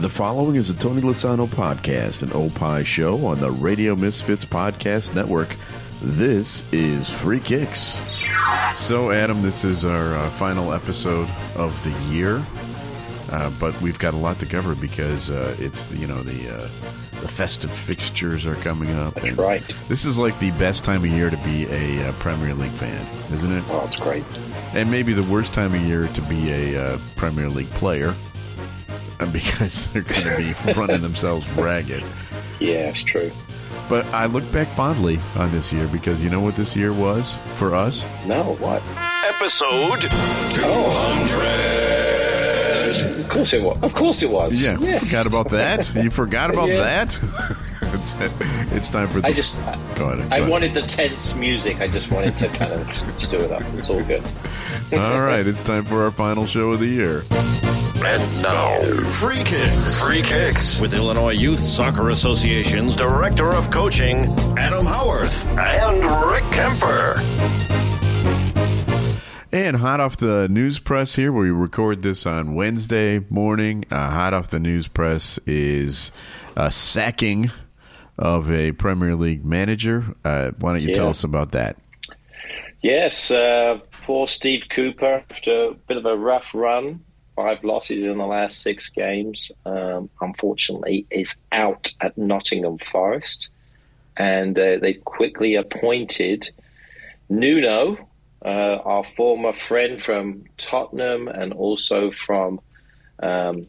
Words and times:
The 0.00 0.10
following 0.10 0.56
is 0.56 0.68
a 0.68 0.74
Tony 0.74 1.00
Lasano 1.00 1.48
podcast, 1.48 2.22
an 2.22 2.30
Opie 2.34 2.84
show 2.84 3.24
on 3.24 3.40
the 3.40 3.50
Radio 3.50 3.96
Misfits 3.96 4.44
Podcast 4.44 5.14
Network. 5.14 5.56
This 6.02 6.70
is 6.70 7.08
Free 7.08 7.40
Kicks. 7.40 8.22
So, 8.74 9.10
Adam, 9.10 9.40
this 9.40 9.64
is 9.64 9.86
our 9.86 10.14
uh, 10.14 10.28
final 10.32 10.74
episode 10.74 11.30
of 11.54 11.82
the 11.82 11.90
year, 12.14 12.44
uh, 13.30 13.48
but 13.58 13.80
we've 13.80 13.98
got 13.98 14.12
a 14.12 14.18
lot 14.18 14.38
to 14.40 14.46
cover 14.46 14.74
because 14.74 15.30
uh, 15.30 15.56
it's 15.58 15.90
you 15.92 16.06
know 16.06 16.22
the 16.22 16.54
uh, 16.54 16.68
the 17.22 17.28
festive 17.28 17.72
fixtures 17.72 18.44
are 18.46 18.56
coming 18.56 18.94
up. 18.94 19.14
That's 19.14 19.32
right. 19.32 19.76
This 19.88 20.04
is 20.04 20.18
like 20.18 20.38
the 20.40 20.50
best 20.52 20.84
time 20.84 21.04
of 21.04 21.10
year 21.10 21.30
to 21.30 21.38
be 21.38 21.66
a 21.70 22.08
uh, 22.08 22.12
Premier 22.18 22.52
League 22.52 22.70
fan, 22.72 23.06
isn't 23.32 23.50
it? 23.50 23.64
Oh, 23.70 23.86
it's 23.86 23.96
great. 23.96 24.24
And 24.74 24.90
maybe 24.90 25.14
the 25.14 25.22
worst 25.22 25.54
time 25.54 25.74
of 25.74 25.80
year 25.80 26.06
to 26.06 26.22
be 26.22 26.52
a 26.52 26.84
uh, 26.84 26.98
Premier 27.16 27.48
League 27.48 27.70
player 27.70 28.14
because 29.32 29.86
they're 29.92 30.02
going 30.02 30.22
to 30.22 30.54
be 30.64 30.72
running 30.78 31.02
themselves 31.02 31.48
ragged. 31.50 32.02
Yeah, 32.60 32.88
it's 32.90 33.02
true. 33.02 33.30
But 33.88 34.04
I 34.06 34.26
look 34.26 34.50
back 34.52 34.68
fondly 34.68 35.18
on 35.36 35.50
this 35.52 35.72
year 35.72 35.86
because 35.88 36.20
you 36.22 36.28
know 36.30 36.40
what 36.40 36.56
this 36.56 36.74
year 36.74 36.92
was 36.92 37.38
for 37.56 37.74
us? 37.74 38.04
No, 38.26 38.54
what? 38.54 38.82
Episode 39.26 40.00
200. 42.86 43.20
Of 43.20 43.28
course 43.28 43.52
it 43.52 43.62
was. 43.62 43.82
Of 43.82 43.94
course 43.94 44.22
it 44.22 44.30
was. 44.30 44.60
Yeah, 44.60 44.76
Yes. 44.80 45.00
forgot 45.04 45.26
about 45.26 45.50
that. 45.50 45.94
You 45.94 46.10
forgot 46.10 46.50
about 46.50 46.68
Yeah. 46.68 47.04
that. 47.04 47.18
it's, 47.82 48.14
it's 48.72 48.90
time 48.90 49.08
for 49.08 49.20
the. 49.20 49.26
I 49.28 49.32
just, 49.32 49.56
I, 49.60 49.76
go 49.96 50.10
ahead. 50.10 50.32
I 50.32 50.38
ahead. 50.38 50.48
wanted 50.50 50.74
the 50.74 50.82
tense 50.82 51.34
music. 51.34 51.80
I 51.80 51.88
just 51.88 52.10
wanted 52.10 52.36
to 52.38 52.48
kind 52.48 52.72
of 52.72 52.88
stir 53.20 53.38
it 53.38 53.52
up. 53.52 53.62
It's 53.74 53.90
all 53.90 54.02
good. 54.02 54.22
All 54.92 55.20
right, 55.20 55.46
it's 55.46 55.62
time 55.62 55.84
for 55.84 56.02
our 56.04 56.10
final 56.10 56.46
show 56.46 56.70
of 56.72 56.80
the 56.80 56.86
year. 56.86 57.24
And 58.08 58.40
now, 58.40 58.80
Free 59.10 59.42
Kicks. 59.42 60.00
Free 60.00 60.22
Kicks 60.22 60.80
with 60.80 60.94
Illinois 60.94 61.32
Youth 61.32 61.58
Soccer 61.58 62.10
Association's 62.10 62.94
Director 62.94 63.52
of 63.52 63.68
Coaching, 63.72 64.26
Adam 64.56 64.86
Howarth, 64.86 65.44
and 65.58 66.04
Rick 66.30 66.44
Kemper. 66.52 67.20
And 69.50 69.76
hot 69.76 69.98
off 69.98 70.18
the 70.18 70.46
news 70.48 70.78
press 70.78 71.16
here, 71.16 71.32
we 71.32 71.50
record 71.50 72.02
this 72.02 72.26
on 72.26 72.54
Wednesday 72.54 73.24
morning. 73.28 73.84
Uh, 73.90 74.08
hot 74.08 74.32
off 74.32 74.50
the 74.50 74.60
news 74.60 74.86
press 74.86 75.40
is 75.44 76.12
a 76.54 76.70
sacking 76.70 77.50
of 78.16 78.52
a 78.52 78.70
Premier 78.70 79.16
League 79.16 79.44
manager. 79.44 80.14
Uh, 80.24 80.52
why 80.60 80.74
don't 80.74 80.82
you 80.82 80.94
tell 80.94 81.08
us 81.08 81.24
about 81.24 81.50
that? 81.52 81.76
Yes, 82.82 83.32
uh, 83.32 83.80
poor 84.04 84.28
Steve 84.28 84.66
Cooper, 84.70 85.24
after 85.28 85.70
a 85.70 85.74
bit 85.74 85.96
of 85.96 86.06
a 86.06 86.16
rough 86.16 86.54
run, 86.54 87.00
five 87.36 87.62
losses 87.62 88.02
in 88.02 88.18
the 88.18 88.26
last 88.26 88.62
six 88.62 88.88
games, 88.88 89.52
um, 89.66 90.08
unfortunately, 90.20 91.06
is 91.10 91.36
out 91.52 91.92
at 92.00 92.16
Nottingham 92.16 92.78
Forest. 92.78 93.50
And 94.16 94.58
uh, 94.58 94.78
they 94.80 94.94
quickly 94.94 95.54
appointed 95.54 96.48
Nuno, 97.28 97.98
uh, 98.44 98.48
our 98.84 99.04
former 99.04 99.52
friend 99.52 100.02
from 100.02 100.44
Tottenham 100.56 101.28
and 101.28 101.52
also 101.52 102.10
from 102.10 102.60
um, 103.22 103.66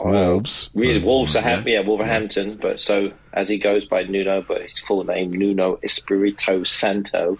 uh, 0.00 0.08
Wolves. 0.08 0.70
really, 0.74 1.00
Uh, 1.00 1.06
Wolverhampton, 1.06 1.72
yeah, 1.72 1.80
Wolverhampton. 1.80 2.58
But 2.60 2.80
so 2.80 3.12
as 3.32 3.48
he 3.48 3.58
goes 3.58 3.84
by 3.84 4.02
Nuno, 4.02 4.44
but 4.46 4.62
his 4.62 4.78
full 4.80 5.04
name 5.04 5.30
Nuno 5.30 5.78
Espirito 5.82 6.64
Santo. 6.64 7.38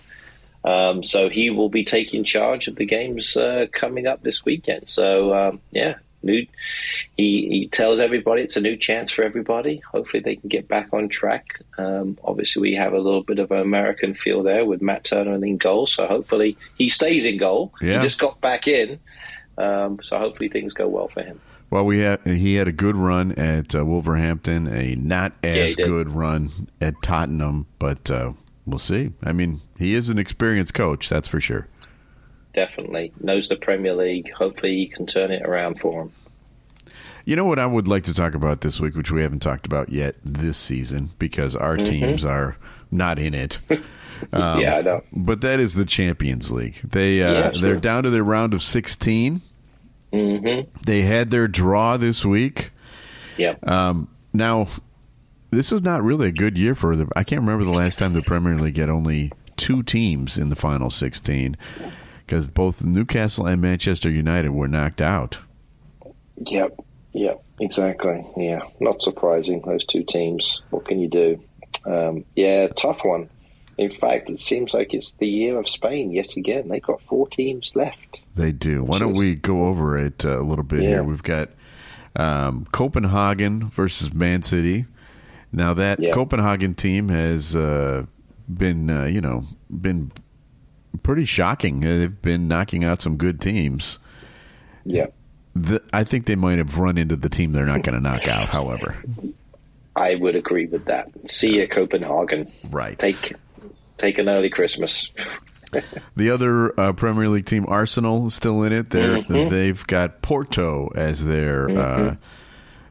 Um, 0.66 1.04
so 1.04 1.28
he 1.28 1.48
will 1.50 1.68
be 1.68 1.84
taking 1.84 2.24
charge 2.24 2.66
of 2.66 2.74
the 2.76 2.84
games 2.84 3.36
uh, 3.36 3.66
coming 3.72 4.06
up 4.06 4.22
this 4.22 4.44
weekend. 4.44 4.88
So 4.88 5.32
um, 5.32 5.60
yeah, 5.70 5.94
new. 6.22 6.46
He, 7.16 7.48
he 7.48 7.68
tells 7.70 8.00
everybody 8.00 8.42
it's 8.42 8.56
a 8.56 8.60
new 8.60 8.76
chance 8.76 9.10
for 9.10 9.22
everybody. 9.22 9.80
Hopefully 9.92 10.22
they 10.22 10.36
can 10.36 10.48
get 10.48 10.68
back 10.68 10.88
on 10.92 11.08
track. 11.08 11.62
Um, 11.78 12.18
obviously 12.24 12.60
we 12.62 12.74
have 12.74 12.92
a 12.92 12.98
little 12.98 13.22
bit 13.22 13.38
of 13.38 13.50
an 13.52 13.60
American 13.60 14.14
feel 14.14 14.42
there 14.42 14.64
with 14.64 14.82
Matt 14.82 15.04
Turner 15.04 15.34
in 15.34 15.56
goal. 15.56 15.86
So 15.86 16.06
hopefully 16.06 16.58
he 16.76 16.88
stays 16.88 17.24
in 17.24 17.38
goal. 17.38 17.72
Yeah. 17.80 17.98
He 17.98 18.02
just 18.02 18.18
got 18.18 18.40
back 18.40 18.66
in. 18.66 18.98
Um, 19.56 20.00
so 20.02 20.18
hopefully 20.18 20.48
things 20.48 20.74
go 20.74 20.88
well 20.88 21.08
for 21.08 21.22
him. 21.22 21.40
Well, 21.70 21.84
we 21.84 22.00
had 22.00 22.20
he 22.24 22.54
had 22.54 22.68
a 22.68 22.72
good 22.72 22.94
run 22.94 23.32
at 23.32 23.74
uh, 23.74 23.84
Wolverhampton, 23.84 24.68
a 24.68 24.94
not 24.94 25.32
as 25.42 25.74
did. 25.74 25.86
good 25.86 26.10
run 26.10 26.50
at 26.80 26.94
Tottenham, 27.02 27.66
but 27.80 28.08
uh, 28.08 28.34
we'll 28.66 28.78
see. 28.78 29.12
I 29.22 29.32
mean, 29.32 29.60
he 29.78 29.94
is 29.94 30.10
an 30.10 30.18
experienced 30.18 30.74
coach, 30.74 31.08
that's 31.08 31.28
for 31.28 31.40
sure. 31.40 31.68
Definitely 32.54 33.12
knows 33.20 33.48
the 33.48 33.56
Premier 33.56 33.94
League. 33.94 34.32
Hopefully 34.32 34.76
he 34.76 34.86
can 34.88 35.06
turn 35.06 35.30
it 35.30 35.42
around 35.42 35.78
for 35.78 36.02
him. 36.02 36.12
You 37.24 37.36
know 37.36 37.44
what 37.44 37.58
I 37.58 37.66
would 37.66 37.88
like 37.88 38.04
to 38.04 38.14
talk 38.14 38.34
about 38.34 38.60
this 38.60 38.78
week, 38.80 38.94
which 38.94 39.10
we 39.10 39.20
haven't 39.22 39.40
talked 39.40 39.66
about 39.66 39.88
yet 39.90 40.14
this 40.24 40.56
season 40.56 41.10
because 41.18 41.54
our 41.56 41.76
teams 41.76 42.24
are 42.24 42.56
not 42.90 43.18
in 43.18 43.34
it. 43.34 43.58
Um, 44.32 44.40
Mm-hmm. 44.40 44.60
yeah, 44.62 44.76
I 44.76 44.80
know. 44.80 45.02
But 45.12 45.42
that 45.42 45.60
is 45.60 45.74
the 45.74 45.84
Champions 45.84 46.50
League. 46.50 46.76
They 46.76 47.22
uh, 47.22 47.32
Yeah, 47.32 47.52
sure. 47.52 47.60
they're 47.60 47.76
down 47.80 48.04
to 48.04 48.08
their 48.10 48.24
round 48.24 48.54
of 48.54 48.62
16. 48.62 49.42
hmm 50.10 50.60
They 50.86 51.02
had 51.02 51.28
their 51.28 51.46
draw 51.46 51.98
this 51.98 52.24
week. 52.24 52.70
Yeah. 53.36 53.56
Um, 53.62 54.08
now, 54.32 54.68
this 55.50 55.72
is 55.72 55.82
not 55.82 56.02
really 56.02 56.28
a 56.28 56.32
good 56.32 56.56
year 56.58 56.74
for 56.74 56.96
the. 56.96 57.06
I 57.16 57.24
can't 57.24 57.40
remember 57.42 57.64
the 57.64 57.70
last 57.72 57.98
time 57.98 58.12
the 58.12 58.22
Premier 58.22 58.56
League 58.58 58.76
had 58.78 58.90
only 58.90 59.32
two 59.56 59.82
teams 59.82 60.36
in 60.38 60.48
the 60.50 60.56
final 60.56 60.90
16 60.90 61.56
because 62.26 62.46
both 62.46 62.84
Newcastle 62.84 63.46
and 63.46 63.60
Manchester 63.62 64.10
United 64.10 64.50
were 64.50 64.68
knocked 64.68 65.00
out. 65.00 65.38
Yep, 66.44 66.78
yep, 67.12 67.42
exactly. 67.60 68.24
Yeah, 68.36 68.60
not 68.80 69.00
surprising. 69.00 69.62
Those 69.64 69.84
two 69.84 70.04
teams. 70.04 70.60
What 70.70 70.84
can 70.86 70.98
you 71.00 71.08
do? 71.08 71.42
Um, 71.84 72.24
yeah, 72.34 72.66
tough 72.68 73.04
one. 73.04 73.30
In 73.78 73.90
fact, 73.90 74.30
it 74.30 74.38
seems 74.40 74.72
like 74.72 74.94
it's 74.94 75.12
the 75.12 75.28
year 75.28 75.58
of 75.58 75.68
Spain 75.68 76.10
yet 76.10 76.36
again. 76.36 76.68
They've 76.68 76.82
got 76.82 77.02
four 77.02 77.28
teams 77.28 77.72
left. 77.74 78.20
They 78.34 78.50
do. 78.52 78.82
Why 78.82 78.98
don't 78.98 79.14
we 79.14 79.34
go 79.34 79.66
over 79.66 79.98
it 79.98 80.24
uh, 80.24 80.40
a 80.40 80.42
little 80.42 80.64
bit 80.64 80.82
Yeah. 80.82 80.88
here? 80.88 81.04
We've 81.04 81.22
got 81.22 81.50
um, 82.16 82.66
Copenhagen 82.72 83.68
versus 83.68 84.12
Man 84.14 84.42
City. 84.42 84.86
Now 85.56 85.74
that 85.74 85.98
Yeah. 86.00 86.12
Copenhagen 86.12 86.74
team 86.74 87.08
has 87.08 87.56
uh, 87.56 88.04
been, 88.48 88.88
uh, 88.90 89.04
you 89.06 89.20
know, 89.20 89.42
been 89.68 90.12
pretty 91.02 91.24
shocking. 91.24 91.84
Uh, 91.84 91.96
They've 91.96 92.22
been 92.22 92.46
knocking 92.46 92.84
out 92.84 93.02
some 93.02 93.16
good 93.16 93.40
teams. 93.40 93.98
Yep. 94.84 95.12
The, 95.56 95.82
I 95.92 96.04
think 96.04 96.26
they 96.26 96.36
might 96.36 96.58
have 96.58 96.78
run 96.78 96.98
into 96.98 97.16
the 97.16 97.28
team 97.30 97.52
they're 97.52 97.64
not 97.66 97.82
going 97.82 97.94
to 97.94 98.00
knock 98.00 98.28
out. 98.28 98.48
However, 98.48 98.94
I 99.96 100.14
would 100.14 100.36
agree 100.36 100.66
with 100.66 100.84
that. 100.84 101.08
See 101.26 101.58
you, 101.58 101.66
Copenhagen. 101.66 102.52
right. 102.70 102.98
Take 102.98 103.32
take 103.98 104.18
an 104.18 104.28
early 104.28 104.50
Christmas. 104.50 105.10
The 106.16 106.30
other 106.30 106.78
uh, 106.80 106.92
Premier 106.92 107.28
League 107.28 107.44
team, 107.44 107.66
Arsenal, 107.68 108.30
still 108.30 108.62
in 108.62 108.72
it. 108.72 108.90
They're, 108.90 109.18
Mhm. 109.22 109.50
They've 109.50 109.86
got 109.88 110.22
Porto 110.22 110.90
as 110.94 111.26
their 111.26 111.68
uh, 111.68 112.14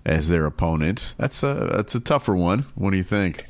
as 0.06 0.30
their 0.30 0.46
opponent. 0.46 1.16
That's 1.18 1.44
a 1.44 1.70
that's 1.72 1.96
a 1.96 2.00
tougher 2.00 2.36
one. 2.36 2.66
What 2.76 2.92
do 2.92 2.98
you 2.98 3.04
think? 3.04 3.46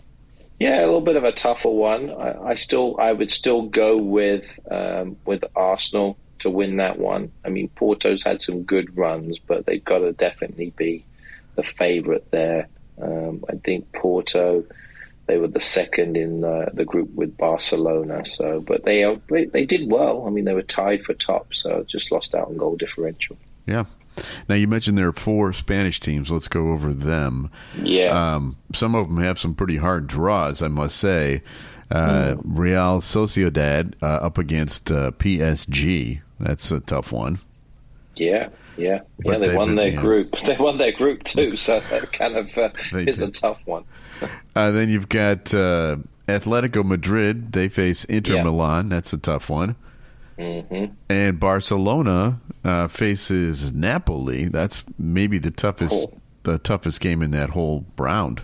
Yeah, 0.60 0.80
a 0.80 0.86
little 0.86 1.02
bit 1.02 1.18
of 1.18 1.26
a 1.26 1.34
tougher 1.34 1.70
one. 1.70 2.10
I, 2.10 2.52
I 2.52 2.54
still, 2.56 2.98
I 2.98 3.12
would 3.12 3.30
still 3.30 3.64
go 3.64 3.98
with 3.98 4.58
um, 4.72 5.18
with 5.26 5.44
Arsenal 5.56 6.18
to 6.40 6.50
win 6.50 6.78
that 6.78 6.98
one. 6.98 7.32
I 7.44 7.50
mean, 7.50 7.68
Porto's 7.70 8.24
had 8.24 8.42
some 8.42 8.64
good 8.64 8.98
runs, 8.98 9.38
but 9.38 9.66
they've 9.66 9.84
got 9.84 10.00
to 10.00 10.14
definitely 10.14 10.72
be 10.78 11.04
the 11.56 11.64
favourite 11.64 12.32
there. 12.32 12.70
Um, 13.02 13.44
I 13.50 13.56
think 13.56 13.92
Porto, 13.92 14.64
they 15.28 15.38
were 15.38 15.48
the 15.48 15.62
second 15.62 16.16
in 16.16 16.42
the, 16.42 16.70
the 16.74 16.86
group 16.86 17.14
with 17.14 17.38
Barcelona. 17.38 18.26
So, 18.26 18.62
but 18.62 18.86
they, 18.86 19.04
they 19.30 19.66
did 19.66 19.90
well. 19.90 20.26
I 20.26 20.30
mean, 20.30 20.46
they 20.46 20.54
were 20.54 20.62
tied 20.62 21.04
for 21.04 21.14
top, 21.14 21.54
so 21.54 21.84
just 21.88 22.12
lost 22.12 22.34
out 22.34 22.48
on 22.48 22.58
goal 22.58 22.78
differential. 22.78 23.38
Yeah. 23.66 23.86
Now 24.48 24.56
you 24.56 24.68
mentioned 24.68 24.98
there 24.98 25.08
are 25.08 25.14
four 25.14 25.52
Spanish 25.54 26.00
teams. 26.00 26.32
Let's 26.32 26.48
go 26.48 26.72
over 26.72 26.94
them. 26.94 27.50
Yeah, 27.82 28.36
Um, 28.36 28.58
some 28.74 28.96
of 28.96 29.08
them 29.08 29.18
have 29.18 29.38
some 29.40 29.54
pretty 29.56 29.78
hard 29.78 30.08
draws, 30.08 30.62
I 30.62 30.68
must 30.70 30.98
say. 30.98 31.42
Uh, 31.92 32.36
Real 32.44 33.00
Sociedad 33.02 33.94
uh, 34.02 34.06
up 34.06 34.38
against 34.38 34.92
uh, 34.92 35.12
PSG. 35.12 36.22
That's 36.40 36.72
a 36.72 36.80
tough 36.80 37.12
one. 37.12 37.40
yeah, 38.16 38.50
yeah, 38.78 39.02
But 39.24 39.42
yeah. 39.42 39.48
They 39.48 39.56
won 39.56 39.76
their 39.76 39.90
yeah. 39.90 40.02
group. 40.02 40.34
They 40.46 40.58
won 40.58 40.78
their 40.78 40.92
group 40.92 41.24
too. 41.24 41.56
So 41.56 41.80
that 41.92 42.12
kind 42.12 42.36
of 42.36 42.58
uh, 42.58 42.70
is 42.94 43.22
a 43.22 43.30
tough 43.32 43.60
one. 43.66 43.84
Uh, 44.56 44.72
then 44.72 44.90
you've 44.90 45.10
got 45.10 45.54
uh, 45.54 45.98
Atletico 46.28 46.84
Madrid. 46.84 47.52
They 47.52 47.68
face 47.70 48.04
Inter 48.06 48.36
Yeah. 48.36 48.44
Milan. 48.44 48.90
That's 48.90 49.14
a 49.14 49.18
tough 49.18 49.50
one. 49.50 49.76
Hmm 50.38 50.86
And 51.10 51.40
Barcelona 51.40 52.40
uh, 52.64 52.88
faces 52.88 53.74
Napoli. 53.74 54.46
That's 54.46 54.84
maybe 54.98 55.38
the 55.38 55.52
toughest 55.52 55.92
Cool. 55.92 56.20
the 56.44 56.58
toughest 56.58 57.00
game 57.02 57.22
in 57.22 57.32
that 57.32 57.52
whole 57.52 57.86
round. 57.98 58.42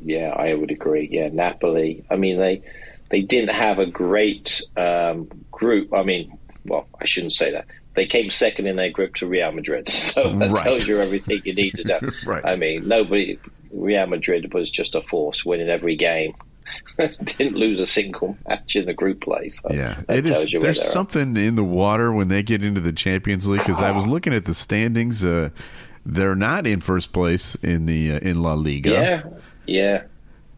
Yeah, 0.00 0.30
I 0.36 0.54
would 0.54 0.70
agree. 0.70 1.08
Yeah, 1.10 1.28
Napoli. 1.32 2.04
I 2.10 2.16
mean, 2.16 2.38
they 2.38 2.62
they 3.10 3.22
didn't 3.22 3.54
have 3.54 3.78
a 3.78 3.86
great 3.86 4.60
um, 4.76 5.28
group. 5.50 5.94
I 5.94 6.02
mean, 6.02 6.36
well, 6.64 6.86
I 7.00 7.04
shouldn't 7.06 7.32
say 7.32 7.50
that. 7.52 7.66
they 7.94 8.06
came 8.06 8.28
second 8.28 8.66
in 8.66 8.74
their 8.76 8.90
group 8.90 9.14
to 9.14 9.26
Real 9.26 9.52
Madrid. 9.52 9.88
So 10.14 10.36
that 10.38 10.50
Right. 10.50 10.64
tells 10.64 10.86
you 10.86 11.00
everything 11.00 11.42
you 11.44 11.54
need 11.54 11.74
to 11.76 11.84
know. 11.88 12.00
Right. 12.26 12.44
I 12.44 12.56
mean, 12.56 12.88
nobody. 12.88 13.38
Real 13.72 14.06
Madrid 14.06 14.52
was 14.54 14.70
just 14.70 14.94
a 14.94 15.02
force, 15.02 15.44
winning 15.44 15.68
every 15.68 15.96
game. 15.96 16.34
Didn't 16.98 17.56
lose 17.56 17.80
a 17.80 17.86
single 17.86 18.36
match 18.48 18.76
in 18.76 18.86
the 18.86 18.94
group 18.94 19.22
play. 19.22 19.48
So 19.50 19.68
Yeah, 19.70 20.00
it 20.08 20.26
is. 20.26 20.50
There's 20.50 20.62
they're 20.62 20.70
at. 20.70 20.76
something 20.76 21.36
in 21.36 21.56
the 21.56 21.64
water 21.64 22.12
when 22.12 22.28
they 22.28 22.42
get 22.42 22.64
into 22.64 22.80
the 22.80 22.92
Champions 22.92 23.46
League 23.46 23.60
because 23.60 23.82
I 23.82 23.90
was 23.90 24.06
looking 24.06 24.32
at 24.32 24.44
the 24.44 24.54
standings. 24.54 25.24
Uh, 25.24 25.50
they're 26.06 26.36
not 26.36 26.66
in 26.66 26.80
first 26.80 27.12
place 27.12 27.54
in 27.56 27.86
the 27.86 28.12
uh, 28.12 28.18
in 28.18 28.42
La 28.42 28.54
Liga. 28.54 28.90
Yeah, 28.90 29.22
yeah. 29.66 30.02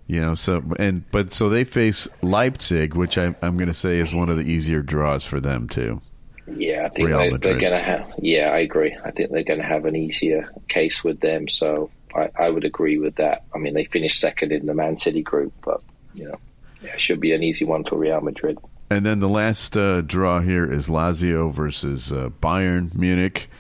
You 0.09 0.21
know, 0.21 0.35
so 0.35 0.63
and 0.79 1.09
but 1.11 1.31
so 1.31 1.49
they 1.49 1.65
face 1.65 2.07
Leipzig, 2.23 2.95
which 2.95 3.19
I, 3.19 3.35
I'm 3.43 3.57
going 3.57 3.69
to 3.69 3.75
say 3.75 3.99
is 3.99 4.15
one 4.15 4.29
of 4.29 4.37
the 4.37 4.45
easier 4.45 4.83
draws 4.83 5.25
for 5.25 5.41
them 5.41 5.69
too. 5.69 6.01
Yeah, 6.47 6.87
I 6.87 6.89
think 6.91 7.09
Real 7.09 7.19
they, 7.19 7.31
they're 7.39 7.59
going 7.59 7.73
to 7.73 7.83
have. 7.83 8.13
Yeah, 8.19 8.51
I 8.51 8.59
agree. 8.59 8.97
I 9.05 9.11
think 9.11 9.33
they're 9.33 9.43
going 9.43 9.61
to 9.61 9.67
have 9.67 9.85
an 9.85 9.97
easier 9.97 10.49
case 10.69 11.03
with 11.03 11.21
them. 11.21 11.49
So 11.49 11.91
I, 12.15 12.31
I 12.37 12.49
would 12.51 12.65
agree 12.65 12.99
with 12.99 13.17
that. 13.17 13.45
I 13.53 13.59
mean, 13.59 13.75
they 13.75 13.85
finished 13.85 14.21
second 14.21 14.53
in 14.53 14.67
the 14.67 14.75
Man 14.75 14.97
City 14.97 15.23
group, 15.23 15.53
but 15.65 15.83
you 16.17 16.29
know, 16.29 16.39
yeah, 16.83 16.95
it 16.95 17.01
should 17.01 17.21
be 17.21 17.33
an 17.33 17.43
easy 17.43 17.65
one 17.65 17.85
for 17.85 17.97
Real 17.97 18.21
Madrid. 18.21 18.59
And 18.91 19.05
then 19.05 19.21
the 19.21 19.29
last 19.29 19.77
uh, 19.77 20.01
draw 20.01 20.41
here 20.41 20.71
is 20.71 20.89
Lazio 20.89 21.53
versus 21.53 22.13
uh, 22.13 22.31
Bayern 22.41 22.95
Munich. 22.95 23.51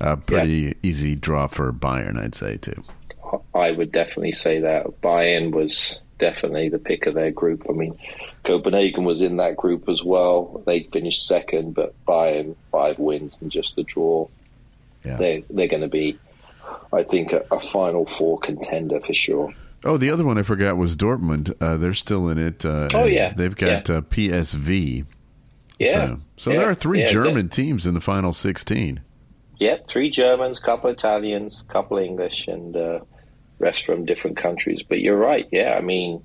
Uh, 0.00 0.16
pretty 0.16 0.76
easy 0.82 1.16
draw 1.16 1.46
for 1.46 1.72
Bayern, 1.72 2.18
I'd 2.22 2.34
say 2.34 2.56
too. 2.56 2.82
I 3.54 3.70
would 3.70 3.90
definitely 3.90 4.32
say 4.32 4.60
that 4.60 5.00
Bayern 5.00 5.52
was 5.52 5.98
definitely 6.18 6.68
the 6.68 6.78
pick 6.78 7.06
of 7.06 7.14
their 7.14 7.30
group. 7.30 7.66
I 7.68 7.72
mean, 7.72 7.98
Copenhagen 8.44 9.04
was 9.04 9.20
in 9.22 9.38
that 9.38 9.56
group 9.56 9.88
as 9.88 10.04
well. 10.04 10.62
They 10.66 10.84
finished 10.84 11.26
second, 11.26 11.74
but 11.74 11.94
Bayern 12.06 12.54
five 12.70 12.98
wins 12.98 13.36
and 13.40 13.50
just 13.50 13.76
the 13.76 13.82
draw. 13.82 14.28
Yeah. 15.04 15.16
They 15.16 15.44
they're 15.50 15.68
going 15.68 15.82
to 15.82 15.88
be, 15.88 16.18
I 16.92 17.02
think, 17.02 17.32
a, 17.32 17.44
a 17.50 17.60
final 17.60 18.06
four 18.06 18.38
contender 18.38 19.00
for 19.00 19.14
sure. 19.14 19.52
Oh, 19.84 19.96
the 19.96 20.10
other 20.10 20.24
one 20.24 20.38
I 20.38 20.42
forgot 20.42 20.76
was 20.76 20.96
Dortmund. 20.96 21.54
Uh, 21.60 21.76
they're 21.76 21.94
still 21.94 22.28
in 22.28 22.38
it. 22.38 22.64
Uh, 22.64 22.88
Oh, 22.94 23.04
yeah. 23.06 23.32
they've 23.34 23.54
got 23.54 23.88
uh, 23.90 24.00
PSV. 24.02 25.04
Yeah. 25.78 25.92
So, 25.92 26.18
so 26.36 26.50
Yeah. 26.50 26.56
there 26.58 26.68
are 26.70 26.74
three 26.74 27.00
Yeah, 27.00 27.06
German 27.06 27.48
teams 27.48 27.86
in 27.86 27.94
the 27.94 28.00
final 28.00 28.32
16. 28.32 29.00
Yeah, 29.58 29.76
three 29.88 30.10
Germans, 30.10 30.58
couple 30.58 30.90
Italians, 30.90 31.64
couple 31.68 31.98
English, 31.98 32.46
and 32.48 32.76
uh, 32.76 33.00
rest 33.58 33.86
from 33.86 34.04
different 34.04 34.36
countries. 34.36 34.82
But 34.82 35.00
you're 35.00 35.16
right. 35.16 35.46
Yeah, 35.50 35.74
I 35.78 35.80
mean, 35.80 36.22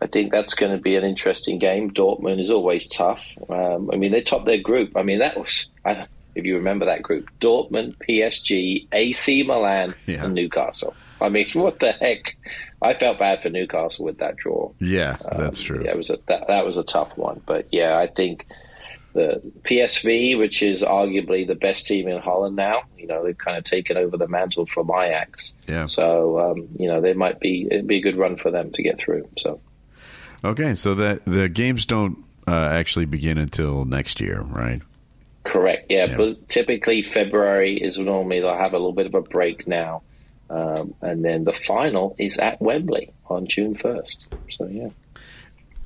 I 0.00 0.06
think 0.06 0.32
that's 0.32 0.54
going 0.54 0.72
to 0.74 0.80
be 0.82 0.96
an 0.96 1.04
interesting 1.04 1.58
game. 1.58 1.90
Dortmund 1.90 2.40
is 2.40 2.50
always 2.50 2.86
tough. 2.88 3.20
Um, 3.48 3.90
I 3.92 3.96
mean, 3.96 4.12
they 4.12 4.20
topped 4.22 4.46
their 4.46 4.58
group. 4.60 4.96
I 4.96 5.02
mean, 5.02 5.18
that 5.18 5.36
was 5.38 5.66
I, 5.84 6.06
if 6.34 6.44
you 6.46 6.56
remember 6.56 6.86
that 6.86 7.02
group: 7.02 7.28
Dortmund, 7.40 7.96
PSG, 8.08 8.86
AC 8.92 9.42
Milan, 9.42 9.94
Yeah. 10.06 10.24
and 10.24 10.34
Newcastle. 10.34 10.94
I 11.20 11.28
mean, 11.30 11.46
what 11.54 11.78
the 11.80 11.92
heck? 11.92 12.36
I 12.82 12.94
felt 12.94 13.18
bad 13.18 13.42
for 13.42 13.50
Newcastle 13.50 14.04
with 14.04 14.18
that 14.18 14.36
draw. 14.36 14.72
Yeah, 14.78 15.16
that's 15.36 15.62
true. 15.62 15.78
Um, 15.78 15.84
Yeah, 15.84 15.90
it 15.92 15.96
was 15.96 16.10
a 16.10 16.18
that, 16.26 16.46
that 16.48 16.66
was 16.66 16.76
a 16.76 16.82
tough 16.82 17.16
one, 17.16 17.40
but 17.46 17.66
yeah, 17.72 17.98
I 17.98 18.06
think 18.06 18.46
the 19.14 19.40
PSV, 19.62 20.38
which 20.38 20.62
is 20.62 20.82
arguably 20.82 21.46
the 21.46 21.54
best 21.54 21.86
team 21.86 22.06
in 22.06 22.20
Holland 22.20 22.54
now, 22.54 22.82
you 22.98 23.06
know, 23.06 23.24
they've 23.24 23.38
kind 23.38 23.56
of 23.56 23.64
taken 23.64 23.96
over 23.96 24.18
the 24.18 24.28
mantle 24.28 24.66
from 24.66 24.90
Ajax. 24.90 25.54
Yeah. 25.66 25.86
So 25.86 26.38
um, 26.38 26.68
you 26.78 26.86
know, 26.88 27.00
they 27.00 27.14
might 27.14 27.40
be 27.40 27.66
it'd 27.70 27.86
be 27.86 27.96
a 27.98 28.02
good 28.02 28.16
run 28.18 28.36
for 28.36 28.50
them 28.50 28.72
to 28.72 28.82
get 28.82 28.98
through. 28.98 29.28
So 29.38 29.60
Okay, 30.44 30.74
so 30.74 30.94
that 30.94 31.24
the 31.24 31.48
games 31.48 31.86
don't 31.86 32.18
uh, 32.46 32.52
actually 32.52 33.06
begin 33.06 33.38
until 33.38 33.84
next 33.84 34.20
year, 34.20 34.42
right? 34.42 34.82
correct, 35.44 35.86
yeah, 35.90 36.06
Yeah. 36.06 36.16
But 36.16 36.48
typically 36.48 37.02
February 37.02 37.76
is 37.76 37.98
normally 37.98 38.40
they'll 38.40 38.56
have 38.56 38.72
a 38.72 38.78
little 38.78 38.92
bit 38.92 39.06
of 39.06 39.14
a 39.14 39.22
break 39.22 39.66
now, 39.66 40.02
um, 40.50 40.94
and 41.02 41.24
then 41.24 41.44
the 41.44 41.52
final 41.52 42.14
is 42.18 42.38
at 42.38 42.60
Wembley 42.60 43.12
on 43.28 43.46
June 43.46 43.74
first. 43.74 44.26
So 44.50 44.66
yeah. 44.66 44.88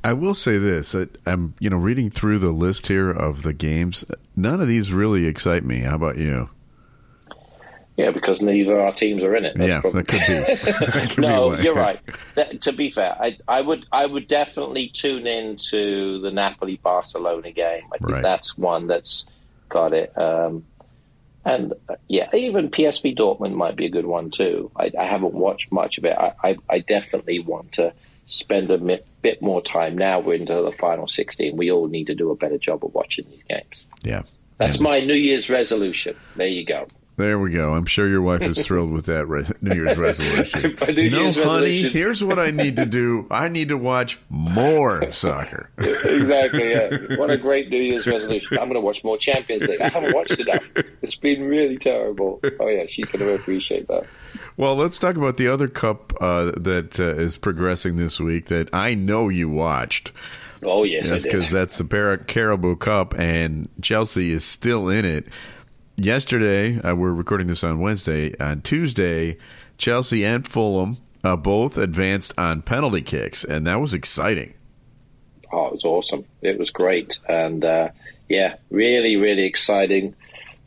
I 0.03 0.13
will 0.15 0.35
say 0.35 0.57
this: 0.59 0.95
I'm, 1.27 1.55
you 1.61 1.69
know, 1.71 1.77
reading 1.77 2.11
through 2.11 2.39
the 2.39 2.51
list 2.53 2.87
here 2.87 3.11
of 3.11 3.43
the 3.43 3.53
games. 3.53 4.05
None 4.37 4.61
of 4.61 4.69
these 4.69 4.93
really 4.93 5.27
excite 5.27 5.65
me. 5.65 5.81
How 5.81 5.95
about 5.97 6.17
you? 6.19 6.49
Yeah, 7.97 8.13
because 8.13 8.41
neither 8.41 8.79
of 8.79 8.81
our 8.87 8.93
teams 8.93 9.23
are 9.23 9.37
in 9.37 9.45
it. 9.45 9.59
That's 9.59 9.69
yeah, 9.69 9.81
probably- 9.83 10.03
that 10.03 10.09
could 10.09 11.11
be. 11.11 11.17
Be 11.21 11.23
no, 11.23 11.49
why. 11.49 11.61
you're 11.61 11.75
right. 11.75 12.01
That, 12.35 12.63
to 12.63 12.73
be 12.73 12.91
fair, 12.91 13.15
I, 13.21 13.37
I 13.47 13.61
would 13.61 13.85
I 13.93 14.07
would 14.07 14.27
definitely 14.27 14.89
tune 14.89 15.27
in 15.27 15.57
to 15.71 16.19
the 16.23 16.31
Napoli 16.31 16.77
Barcelona 16.83 17.51
game. 17.53 17.83
I 17.93 17.99
think 17.99 18.11
Right. 18.11 18.23
that's 18.23 18.57
one 18.57 18.87
that's 18.87 19.27
got 19.69 19.93
it. 19.93 20.17
Um, 20.17 20.65
and 21.45 21.73
uh, 21.89 21.97
yeah, 22.09 22.29
even 22.35 22.71
PSV 22.71 23.17
Dortmund 23.17 23.55
might 23.55 23.77
be 23.77 23.87
a 23.87 23.91
good 23.91 24.07
one 24.07 24.31
too. 24.31 24.71
I, 24.77 24.91
I 24.99 25.05
haven't 25.05 25.35
watched 25.35 25.73
much 25.73 25.99
of 25.99 26.05
it. 26.05 26.17
I, 26.17 26.33
I, 26.43 26.57
I 26.69 26.79
definitely 26.81 27.41
want 27.41 27.73
to 27.73 27.93
spend 28.27 28.71
a 28.71 28.79
mi- 28.79 29.01
bit 29.23 29.41
more 29.41 29.63
time 29.63 29.97
now. 29.97 30.21
We're 30.21 30.35
into 30.35 30.55
the 30.55 30.73
final 30.79 31.09
16. 31.09 31.57
We 31.57 31.71
all 31.71 31.89
need 31.89 32.07
to 32.09 32.15
do 32.15 32.31
a 32.31 32.37
better 32.37 32.59
job 32.59 32.85
of 32.85 32.95
watching 32.95 33.27
these 33.31 33.43
games. 33.49 33.85
Yeah, 34.03 34.23
That's 34.59 34.77
And 34.77 34.85
my 34.85 35.01
New 35.01 35.15
Year's 35.15 35.49
resolution. 35.51 36.17
There 36.37 36.47
you 36.47 36.65
go. 36.65 36.89
There 37.21 37.39
we 37.39 37.51
go. 37.51 37.75
I'm 37.75 37.85
sure 37.85 38.09
your 38.09 38.23
wife 38.23 38.41
is 38.41 38.65
thrilled 38.65 38.93
with 38.93 39.05
that 39.07 39.27
re- 39.27 39.45
New 39.61 39.75
Year's 39.75 39.99
resolution. 39.99 40.75
New 40.89 41.03
you 41.03 41.11
know, 41.11 41.23
Year's 41.25 41.37
honey, 41.37 41.45
resolution- 41.67 41.91
here's 41.91 42.25
what 42.25 42.39
I 42.39 42.51
need 42.51 42.77
to 42.77 42.87
do. 42.87 43.27
I 43.31 43.49
need 43.49 43.69
to 43.69 43.77
watch 43.77 44.19
more 44.31 45.13
soccer. 45.13 45.69
exactly. 45.77 46.71
Yeah. 46.71 46.89
What 47.19 47.29
a 47.31 47.37
great 47.37 47.69
New 47.69 47.77
Year's 47.77 48.07
resolution. 48.07 48.57
I'm 48.57 48.65
going 48.65 48.75
to 48.75 48.81
watch 48.81 49.05
more 49.05 49.19
Champions 49.19 49.65
League. 49.65 49.83
I 49.83 49.89
haven't 49.91 50.15
watched 50.15 50.39
enough. 50.41 50.65
It's 51.03 51.17
been 51.17 51.43
really 51.43 51.77
terrible. 51.77 52.41
Oh 52.59 52.69
yeah, 52.69 52.85
she's 52.89 53.05
going 53.07 53.27
to 53.27 53.35
appreciate 53.35 53.87
that. 53.89 54.05
Well, 54.57 54.75
let's 54.77 54.99
talk 54.99 55.17
about 55.17 55.37
the 55.37 55.49
other 55.49 55.69
cup 55.69 56.15
uh, 56.23 56.53
that 56.57 56.99
uh, 56.99 57.21
is 57.21 57.37
progressing 57.37 57.97
this 57.97 58.19
week 58.19 58.47
that 58.47 58.71
I 58.73 58.95
know 58.95 59.29
you 59.29 59.51
watched. 59.51 60.13
Oh 60.63 60.85
yes, 60.85 61.11
That's 61.11 61.25
I 61.25 61.29
did. 61.29 61.33
because 61.37 61.51
that's 61.51 61.79
the 61.79 62.21
Carabao 62.27 62.75
Cup, 62.77 63.15
and 63.19 63.69
Chelsea 63.81 64.31
is 64.31 64.45
still 64.45 64.89
in 64.89 65.05
it. 65.05 65.27
Yesterday, 66.03 66.81
uh, 66.81 66.95
we're 66.95 67.13
recording 67.13 67.49
this 67.49 67.63
on 67.63 67.79
Wednesday. 67.79 68.35
On 68.41 68.63
Tuesday, 68.63 69.37
Chelsea 69.77 70.25
and 70.25 70.49
Fulham 70.49 70.97
uh, 71.23 71.37
both 71.37 71.77
advanced 71.77 72.33
on 72.39 72.63
penalty 72.63 73.03
kicks, 73.03 73.45
and 73.45 73.67
that 73.67 73.83
was 73.83 73.93
exciting. 73.93 74.55
Oh, 75.53 75.67
it 75.67 75.73
was 75.75 75.85
awesome. 75.85 76.25
It 76.41 76.59
was 76.59 76.71
great, 76.71 77.19
and 77.29 77.63
uh, 77.63 77.91
yeah, 78.31 78.55
really, 78.71 79.17
really 79.17 79.45
exciting. 79.45 80.15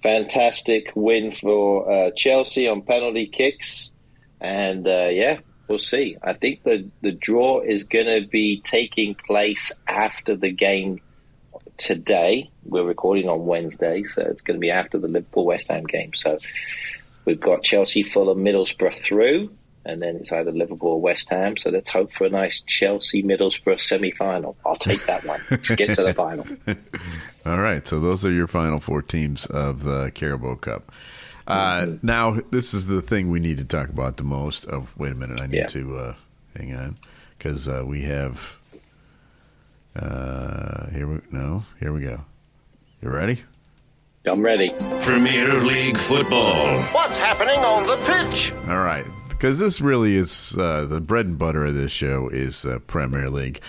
Fantastic 0.03 0.91
win 0.93 1.31
for 1.31 1.91
uh, 1.91 2.11
Chelsea 2.11 2.67
on 2.67 2.83
penalty 2.83 3.25
kicks, 3.25 3.91
and 4.39 4.87
uh, 4.87 5.07
yeah, 5.09 5.39
we'll 5.67 5.79
see. 5.79 6.15
I 6.21 6.33
think 6.33 6.61
the 6.61 6.91
the 7.01 7.11
draw 7.11 7.61
is 7.61 7.85
going 7.85 8.21
to 8.21 8.27
be 8.27 8.61
taking 8.61 9.15
place 9.15 9.71
after 9.87 10.35
the 10.35 10.51
game 10.51 11.01
today. 11.77 12.49
We're 12.65 12.83
recording 12.83 13.29
on 13.29 13.45
Wednesday, 13.45 14.03
so 14.03 14.21
it's 14.21 14.41
going 14.41 14.55
to 14.57 14.61
be 14.61 14.71
after 14.71 14.97
the 14.97 15.07
Liverpool 15.07 15.45
West 15.45 15.67
Ham 15.69 15.83
game. 15.85 16.13
So 16.13 16.37
we've 17.25 17.39
got 17.39 17.63
Chelsea, 17.63 18.03
Fulham, 18.03 18.39
Middlesbrough 18.43 18.99
through, 19.03 19.51
and 19.85 20.01
then 20.01 20.15
it's 20.15 20.31
either 20.31 20.51
Liverpool 20.51 20.91
or 20.91 21.01
West 21.01 21.29
Ham. 21.29 21.57
So 21.57 21.69
let's 21.69 21.89
hope 21.89 22.13
for 22.13 22.25
a 22.25 22.29
nice 22.29 22.61
Chelsea 22.65 23.21
Middlesbrough 23.23 23.81
semi 23.81 24.11
final. 24.11 24.55
I'll 24.65 24.75
take 24.77 25.05
that 25.07 25.25
one 25.25 25.39
to 25.63 25.75
get 25.75 25.93
to 25.95 26.03
the 26.03 26.13
final. 26.15 26.45
All 27.45 27.59
right, 27.59 27.85
so 27.87 27.99
those 27.99 28.25
are 28.25 28.31
your 28.31 28.47
final 28.47 28.79
four 28.79 29.01
teams 29.01 29.45
of 29.47 29.83
the 29.83 30.11
Carabao 30.15 30.55
Cup. 30.55 30.91
Uh, 31.45 31.87
Now, 32.01 32.39
this 32.51 32.73
is 32.73 32.87
the 32.87 33.01
thing 33.01 33.29
we 33.29 33.41
need 33.41 33.57
to 33.57 33.65
talk 33.65 33.89
about 33.89 34.15
the 34.15 34.23
most. 34.23 34.65
Oh, 34.71 34.87
wait 34.97 35.11
a 35.11 35.15
minute, 35.15 35.41
I 35.41 35.47
need 35.47 35.57
Yeah. 35.57 35.67
to 35.67 35.97
uh, 35.97 36.15
hang 36.55 36.73
on 36.73 36.95
because 37.37 37.67
uh, 37.67 37.83
we 37.85 38.03
have. 38.03 38.57
Uh, 39.95 40.89
here 40.89 41.07
we 41.07 41.19
no. 41.31 41.63
Here 41.79 41.93
we 41.93 42.01
go. 42.01 42.21
You 43.01 43.09
ready? 43.09 43.43
I'm 44.25 44.41
ready. 44.41 44.69
Premier 45.01 45.53
League 45.59 45.97
football. 45.97 46.81
What's 46.93 47.17
happening 47.17 47.59
on 47.59 47.85
the 47.85 47.97
pitch? 47.97 48.53
All 48.69 48.79
right, 48.79 49.05
because 49.29 49.59
this 49.59 49.81
really 49.81 50.15
is 50.15 50.57
uh, 50.57 50.85
the 50.85 51.01
bread 51.01 51.25
and 51.25 51.37
butter 51.37 51.65
of 51.65 51.75
this 51.75 51.91
show 51.91 52.29
is 52.29 52.65
uh, 52.65 52.79
Premier 52.87 53.29
League, 53.29 53.61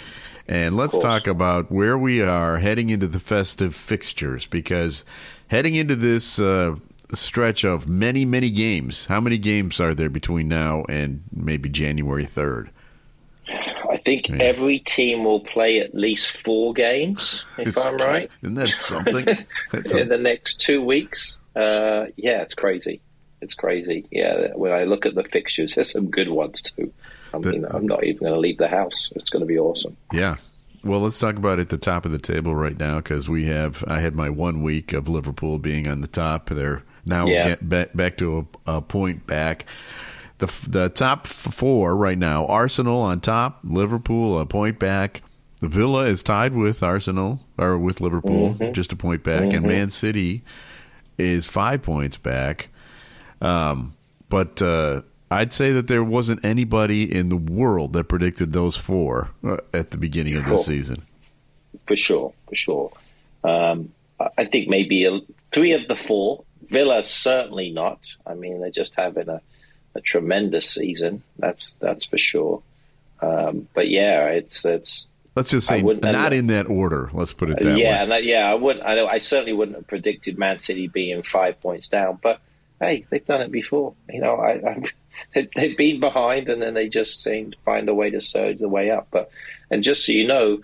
and 0.47 0.77
let's 0.77 0.99
talk 0.99 1.27
about 1.27 1.71
where 1.73 1.99
we 1.99 2.23
are 2.23 2.59
heading 2.59 2.89
into 2.91 3.09
the 3.09 3.19
festive 3.21 3.75
fixtures 3.75 4.47
because 4.47 5.05
heading 5.49 5.75
into 5.75 5.97
this. 5.97 6.39
Uh, 6.39 6.77
stretch 7.13 7.65
of 7.65 7.87
many 7.87 8.25
many 8.25 8.51
games 8.51 9.05
how 9.05 9.21
many 9.21 9.39
games 9.39 9.79
are 9.79 9.95
there 9.95 10.09
between 10.09 10.49
now 10.49 10.83
and 10.89 11.23
maybe 11.31 11.69
january 11.69 12.27
3rd 12.27 12.71
think 14.05 14.29
yeah. 14.29 14.37
every 14.41 14.79
team 14.81 15.25
will 15.25 15.41
play 15.41 15.81
at 15.81 15.95
least 15.95 16.31
four 16.31 16.73
games, 16.73 17.45
if 17.59 17.69
it's, 17.69 17.87
I'm 17.87 17.97
right. 17.97 18.31
Isn't 18.43 18.55
that 18.55 18.75
something? 18.75 19.29
In 19.73 19.99
a... 19.99 20.05
the 20.05 20.19
next 20.19 20.61
two 20.61 20.83
weeks. 20.83 21.39
Uh, 21.57 22.07
yeah, 22.17 22.43
it's 22.43 22.55
crazy. 22.55 23.01
It's 23.41 23.55
crazy. 23.55 24.07
Yeah, 24.11 24.55
when 24.55 24.73
I 24.73 24.85
look 24.85 25.07
at 25.07 25.15
the 25.15 25.25
fixtures, 25.25 25.75
there's 25.75 25.93
some 25.93 26.11
good 26.11 26.29
ones 26.29 26.63
too. 26.63 26.93
I 27.33 27.39
mean, 27.39 27.63
the, 27.63 27.77
I'm 27.77 27.87
not 27.87 28.05
even 28.05 28.21
going 28.21 28.33
to 28.33 28.39
leave 28.39 28.59
the 28.59 28.69
house. 28.69 29.11
It's 29.17 29.31
going 29.31 29.41
to 29.41 29.47
be 29.47 29.59
awesome. 29.59 29.97
Yeah. 30.13 30.37
Well, 30.85 31.01
let's 31.01 31.19
talk 31.19 31.37
about 31.37 31.59
at 31.59 31.71
the 31.71 31.79
top 31.79 32.05
of 32.05 32.13
the 32.13 32.19
table 32.19 32.55
right 32.55 32.79
now 32.79 32.97
because 32.97 33.29
we 33.29 33.47
have. 33.47 33.83
I 33.87 34.01
had 34.01 34.15
my 34.15 34.31
one 34.31 34.63
week 34.63 34.93
of 34.93 35.09
Liverpool 35.09 35.59
being 35.59 35.89
on 35.89 36.01
the 36.01 36.07
top. 36.07 36.51
They're 36.51 36.83
now 37.07 37.27
yeah. 37.27 37.57
back, 37.61 37.95
back 37.95 38.19
to 38.19 38.47
a, 38.67 38.77
a 38.77 38.83
point 38.83 39.27
back. 39.27 39.67
The 40.39 40.53
the 40.67 40.89
top 40.89 41.27
four 41.27 41.97
right 41.97 42.19
now: 42.19 42.47
Arsenal 42.47 43.01
on 43.01 43.21
top, 43.21 43.61
Liverpool 43.65 44.39
a 44.41 44.47
point 44.47 44.79
back. 44.79 45.23
The 45.61 45.69
Villa 45.69 46.05
is 46.07 46.23
tied 46.23 46.55
with 46.55 46.83
Arsenal 46.83 47.41
or 47.57 47.79
with 47.79 48.01
Liverpool, 48.01 48.55
just 48.73 48.93
a 48.93 48.97
point 48.97 49.23
back, 49.23 49.53
and 49.53 49.65
Man 49.65 49.89
City 49.91 50.43
is 51.17 51.47
five 51.47 51.83
points 51.83 52.17
back. 52.19 52.69
Um, 53.41 53.95
but 54.29 54.61
uh, 54.61 55.03
I'd 55.31 55.53
say 55.53 55.71
that 55.73 55.87
there 55.87 56.05
wasn't 56.05 56.45
anybody 56.45 57.11
in 57.11 57.29
the 57.29 57.37
world 57.37 57.93
that 57.95 58.05
predicted 58.05 58.53
those 58.53 58.77
four 58.77 59.31
uh, 59.47 59.59
at 59.73 59.91
the 59.91 59.97
beginning 59.97 60.37
of 60.37 60.45
the 60.45 60.57
season. 60.57 61.05
for 61.87 61.97
sure, 61.97 62.33
for 62.49 62.55
sure. 62.57 62.93
Um, 63.45 63.93
I- 64.21 64.29
I 64.39 64.45
think 64.47 64.69
maybe 64.69 65.05
a, 65.07 65.21
three 65.53 65.73
of 65.73 65.87
the 65.89 65.97
four. 65.97 66.45
Villa 66.69 67.03
certainly 67.05 67.71
not. 67.71 68.01
I 68.27 68.35
mean, 68.35 68.61
they're 68.61 68.71
just 68.71 68.95
having 68.97 69.29
a, 69.29 69.41
a 69.95 70.01
tremendous 70.01 70.69
season. 70.71 71.23
That's 71.39 71.73
that's 71.81 72.05
for 72.05 72.19
sure. 72.19 72.63
Um, 73.21 73.69
but 73.75 73.89
yeah, 73.89 74.29
it's 74.29 74.65
it's 74.65 75.09
Let's 75.37 75.51
just 75.51 75.67
say 75.67 75.83
wouldn't- 75.83 76.05
in 76.33 76.47
that 76.49 76.67
order. 76.69 77.11
Let's 77.13 77.33
put 77.33 77.51
it 77.51 77.59
that 77.61 77.77
yeah, 77.77 78.03
way. 78.03 78.09
that, 78.09 78.25
yeah. 78.25 78.49
I 78.51 78.55
wouldn't. 78.55 78.85
I, 78.87 78.95
know, 78.95 79.07
I 79.09 79.19
certainly 79.19 79.53
wouldn't 79.53 79.77
have 79.77 79.87
predicted 79.89 80.39
Man 80.39 80.59
City 80.59 80.87
being 80.87 81.23
five 81.23 81.61
points 81.61 81.89
down. 81.89 82.19
But 82.23 82.41
hey, 82.81 83.05
they've 83.11 83.25
done 83.25 83.41
it 83.41 83.51
before. 83.51 83.95
You 84.09 84.21
know, 84.21 84.37
I, 84.37 84.53
I 84.71 84.83
they- 85.35 85.49
they've 85.57 85.77
been 85.77 85.99
behind 86.01 86.49
and 86.49 86.63
then 86.63 86.75
they 86.75 86.89
just 86.89 87.23
seem 87.23 87.51
to 87.51 87.57
find 87.65 87.89
a 87.89 87.95
way 87.95 88.11
to 88.11 88.21
surge 88.21 88.59
the 88.59 88.69
way 88.69 88.91
up. 88.91 89.09
But 89.11 89.31
and 89.71 89.83
just 89.83 90.05
so 90.07 90.13
you 90.13 90.27
know, 90.27 90.61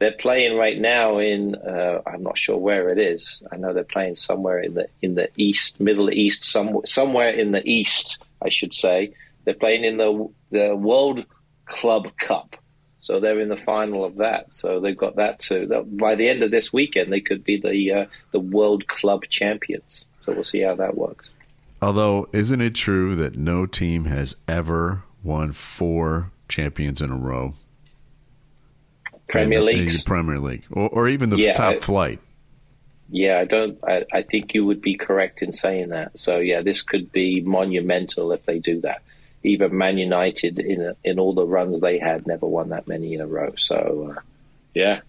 they're 0.00 0.10
playing 0.12 0.56
right 0.56 0.80
now 0.80 1.18
in. 1.18 1.54
Uh, 1.54 2.00
I'm 2.04 2.22
not 2.24 2.36
sure 2.38 2.56
where 2.58 2.88
it 2.88 2.98
is. 2.98 3.42
I 3.52 3.56
know 3.58 3.72
they're 3.72 3.84
playing 3.84 4.16
somewhere 4.16 4.58
in 4.58 4.74
the 4.74 4.88
in 5.02 5.14
the 5.14 5.28
east, 5.36 5.78
Middle 5.80 6.10
East, 6.10 6.42
some, 6.50 6.80
somewhere 6.84 7.30
in 7.30 7.52
the 7.52 7.64
east, 7.64 8.18
I 8.42 8.48
should 8.48 8.74
say. 8.74 9.12
They're 9.44 9.54
playing 9.54 9.84
in 9.84 9.96
the 9.96 10.28
the 10.50 10.74
World 10.76 11.24
Club 11.66 12.08
Cup. 12.18 12.56
So 13.02 13.18
they're 13.18 13.40
in 13.40 13.48
the 13.48 13.56
final 13.56 14.04
of 14.04 14.16
that. 14.16 14.52
So 14.52 14.78
they've 14.78 14.96
got 14.96 15.16
that 15.16 15.38
too. 15.38 15.66
That- 15.68 15.96
By 15.96 16.14
the 16.16 16.28
end 16.28 16.42
of 16.42 16.50
this 16.50 16.72
weekend, 16.72 17.10
they 17.12 17.20
could 17.20 17.42
be 17.44 17.58
the 17.58 17.92
uh, 17.92 18.06
the 18.32 18.40
World 18.40 18.86
Club 18.88 19.22
champions. 19.30 20.04
So 20.18 20.32
we'll 20.32 20.44
see 20.44 20.60
how 20.60 20.74
that 20.76 20.96
works. 20.96 21.30
Although, 21.80 22.28
isn't 22.34 22.60
it 22.60 22.74
true 22.74 23.16
that 23.16 23.36
no 23.36 23.64
team 23.64 24.04
has 24.04 24.36
ever 24.46 25.02
won 25.22 25.52
four 25.52 26.30
champions 26.48 27.00
in 27.00 27.10
a 27.10 27.16
row? 27.16 27.54
Premier 29.28 29.60
In 29.60 29.64
the- 29.66 29.72
in 29.72 29.78
Leagues. 29.80 29.98
the 29.98 30.04
Premier 30.04 30.38
League, 30.38 30.64
or, 30.70 30.88
or 30.90 31.08
even 31.08 31.30
the 31.30 31.38
Yeah, 31.38 31.52
top 31.54 31.74
I- 31.74 31.78
flight. 31.78 32.20
Yeah, 33.10 33.38
I 33.38 33.44
don't. 33.44 33.78
I, 33.84 34.04
I 34.12 34.22
think 34.22 34.54
you 34.54 34.64
would 34.66 34.80
be 34.80 34.96
correct 34.96 35.42
in 35.42 35.52
saying 35.52 35.88
that. 35.88 36.18
So 36.18 36.38
yeah, 36.38 36.62
this 36.62 36.82
could 36.82 37.10
be 37.10 37.40
monumental 37.40 38.32
if 38.32 38.44
they 38.44 38.58
do 38.58 38.80
that. 38.82 39.02
Even 39.42 39.76
Man 39.76 39.98
United, 39.98 40.58
in 40.58 40.94
in 41.02 41.18
all 41.18 41.34
the 41.34 41.46
runs 41.46 41.80
they 41.80 41.98
had, 41.98 42.26
never 42.26 42.46
won 42.46 42.68
that 42.68 42.86
many 42.86 43.14
in 43.14 43.20
a 43.20 43.26
row. 43.26 43.54
So 43.56 44.14
uh, 44.16 44.20
yeah, 44.74 45.00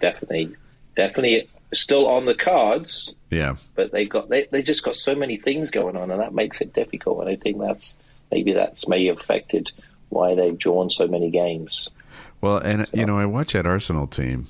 definitely, 0.00 0.56
definitely 0.96 1.48
still 1.72 2.06
on 2.06 2.24
the 2.24 2.34
cards. 2.34 3.12
Yeah. 3.30 3.56
but 3.74 3.90
they 3.90 4.04
got 4.04 4.28
they, 4.28 4.46
they 4.50 4.62
just 4.62 4.84
got 4.84 4.94
so 4.94 5.14
many 5.14 5.36
things 5.36 5.70
going 5.70 5.96
on, 5.96 6.10
and 6.10 6.20
that 6.20 6.32
makes 6.32 6.60
it 6.60 6.72
difficult. 6.72 7.20
And 7.20 7.28
I 7.28 7.36
think 7.36 7.58
that's 7.58 7.94
maybe 8.30 8.52
that's 8.52 8.88
may 8.88 9.06
have 9.06 9.18
affected 9.18 9.72
why 10.08 10.34
they've 10.34 10.58
drawn 10.58 10.88
so 10.88 11.06
many 11.06 11.30
games. 11.30 11.88
Well, 12.40 12.58
and 12.58 12.86
you 12.92 13.04
know, 13.04 13.18
I 13.18 13.26
watch 13.26 13.52
that 13.52 13.66
Arsenal 13.66 14.06
team, 14.06 14.46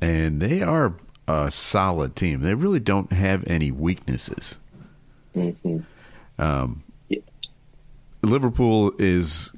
and 0.00 0.40
they 0.40 0.62
are 0.62 0.94
a 1.28 1.50
solid 1.50 2.16
team. 2.16 2.40
They 2.40 2.54
really 2.54 2.80
don't 2.80 3.12
have 3.12 3.44
any 3.46 3.70
weaknesses. 3.70 4.58
hmm 5.34 5.78
Um, 6.38 6.82
Yeah. 7.08 7.18
Liverpool 8.22 8.92
is 8.98 9.52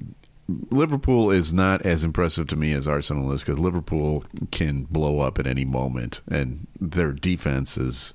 Liverpool 0.69 1.31
is 1.31 1.53
not 1.53 1.85
as 1.85 2.03
impressive 2.03 2.47
to 2.47 2.55
me 2.57 2.73
as 2.73 2.87
Arsenal 2.87 3.31
is 3.31 3.43
because 3.43 3.57
Liverpool 3.59 4.25
can 4.51 4.83
blow 4.83 5.19
up 5.19 5.39
at 5.39 5.47
any 5.47 5.63
moment, 5.65 6.19
and 6.29 6.67
their 6.79 7.13
defense 7.13 7.77
is 7.77 8.13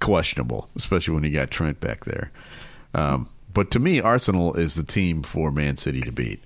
questionable, 0.00 0.68
especially 0.76 1.14
when 1.14 1.24
you 1.24 1.30
got 1.30 1.50
Trent 1.50 1.78
back 1.80 2.04
there. 2.04 2.30
Um, 2.94 3.28
but 3.54 3.70
to 3.72 3.78
me, 3.78 4.00
Arsenal 4.00 4.54
is 4.54 4.74
the 4.74 4.82
team 4.82 5.22
for 5.22 5.50
Man 5.52 5.76
City 5.76 6.00
to 6.02 6.12
beat. 6.12 6.42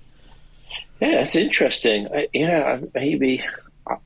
Yeah, 1.01 1.21
it's 1.21 1.35
interesting. 1.35 2.07
I, 2.13 2.27
yeah, 2.33 2.79
maybe. 2.93 3.43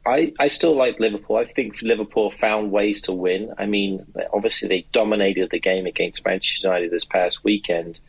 I, 0.06 0.34
I 0.40 0.48
still 0.48 0.76
like 0.76 1.00
Liverpool. 1.00 1.36
I 1.38 1.46
think 1.46 1.82
Liverpool 1.82 2.32
found 2.32 2.72
ways 2.72 3.02
to 3.02 3.14
win. 3.14 3.54
I 3.58 3.68
mean, 3.68 4.06
obviously 4.34 4.68
they 4.68 4.88
dominated 4.92 5.50
the 5.52 5.60
game 5.60 5.86
against 5.86 6.26
Manchester 6.26 6.68
United 6.68 6.92
this 6.92 7.06
past 7.06 7.44
weekend, 7.44 8.00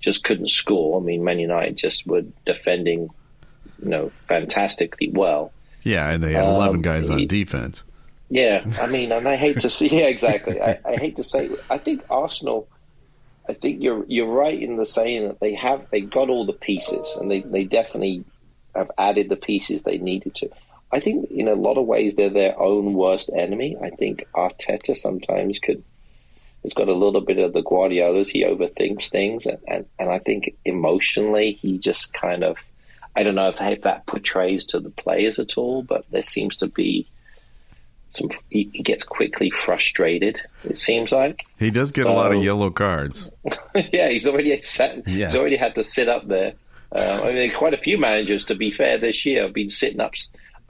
just 0.00 0.24
couldn't 0.24 0.48
score. 0.48 0.98
I 1.00 1.04
mean, 1.04 1.22
Man 1.24 1.38
United 1.38 1.76
just 1.76 2.06
were 2.06 2.22
defending, 2.46 3.10
you 3.82 3.88
know, 3.90 4.10
fantastically 4.26 5.10
well. 5.12 5.52
Yeah, 5.82 6.10
and 6.10 6.22
they 6.22 6.32
had 6.32 6.44
eleven 6.44 6.76
Um, 6.76 6.82
guys 6.82 7.10
on 7.10 7.18
he- 7.18 7.26
defense. 7.26 7.84
Yeah, 8.30 8.64
I 8.80 8.86
mean, 8.86 9.12
and 9.12 9.26
I 9.28 9.36
hate 9.36 9.60
to 9.60 9.70
see. 9.70 9.88
Yeah, 9.92 10.06
exactly. 10.06 10.60
I, 10.60 10.78
I 10.84 10.96
hate 10.96 11.16
to 11.16 11.24
say. 11.24 11.50
I 11.70 11.78
think 11.78 12.02
Arsenal. 12.10 12.68
I 13.48 13.54
think 13.54 13.82
you're 13.82 14.04
you're 14.06 14.26
right 14.30 14.60
in 14.60 14.76
the 14.76 14.84
saying 14.84 15.22
that 15.28 15.40
they 15.40 15.54
have 15.54 15.86
they 15.90 16.00
got 16.02 16.28
all 16.28 16.44
the 16.46 16.52
pieces, 16.52 17.16
and 17.20 17.30
they 17.30 17.40
they 17.42 17.64
definitely 17.64 18.24
have 18.74 18.90
added 18.98 19.28
the 19.30 19.36
pieces 19.36 19.82
they 19.82 19.98
needed 19.98 20.34
to. 20.36 20.50
I 20.90 21.00
think 21.00 21.30
in 21.30 21.48
a 21.48 21.54
lot 21.54 21.76
of 21.76 21.86
ways 21.86 22.14
they're 22.14 22.30
their 22.30 22.58
own 22.58 22.94
worst 22.94 23.30
enemy. 23.36 23.76
I 23.82 23.90
think 23.90 24.24
Arteta 24.34 24.96
sometimes 24.96 25.58
could. 25.58 25.82
It's 26.64 26.74
got 26.74 26.88
a 26.88 26.94
little 26.94 27.20
bit 27.20 27.38
of 27.38 27.52
the 27.52 27.62
Guardiolas. 27.62 28.28
He 28.30 28.44
overthinks 28.44 29.08
things, 29.08 29.46
and, 29.46 29.58
and, 29.68 29.86
and 29.98 30.10
I 30.10 30.18
think 30.18 30.56
emotionally 30.64 31.52
he 31.52 31.78
just 31.78 32.12
kind 32.12 32.42
of. 32.42 32.56
I 33.14 33.22
don't 33.22 33.34
know 33.34 33.48
if, 33.48 33.56
if 33.60 33.82
that 33.82 34.06
portrays 34.06 34.66
to 34.66 34.80
the 34.80 34.90
players 34.90 35.38
at 35.38 35.56
all, 35.58 35.82
but 35.82 36.04
there 36.10 36.22
seems 36.22 36.56
to 36.58 36.66
be 36.68 37.08
some 38.10 38.30
he, 38.48 38.70
he 38.72 38.82
gets 38.82 39.04
quickly 39.04 39.50
frustrated. 39.50 40.40
It 40.64 40.78
seems 40.78 41.12
like, 41.12 41.42
He 41.58 41.70
does 41.70 41.92
get 41.92 42.06
a 42.06 42.12
lot 42.12 42.34
of 42.34 42.42
yellow 42.42 42.70
cards. 42.70 43.30
yeah, 43.92 44.08
he's 44.08 44.26
already 44.26 44.58
sat, 44.60 45.06
Yeah. 45.06 45.26
he's 45.26 45.36
already 45.36 45.56
had 45.56 45.74
to 45.76 45.84
sit 45.84 46.08
up 46.08 46.26
there. 46.26 46.54
Uh, 46.90 47.20
I 47.24 47.32
mean, 47.32 47.52
quite 47.54 47.74
a 47.74 47.78
few 47.78 47.98
managers, 47.98 48.44
to 48.44 48.54
be 48.54 48.70
fair, 48.72 48.96
this 48.98 49.26
year 49.26 49.42
have 49.42 49.52
been 49.52 49.68
sitting 49.68 50.00
up 50.00 50.12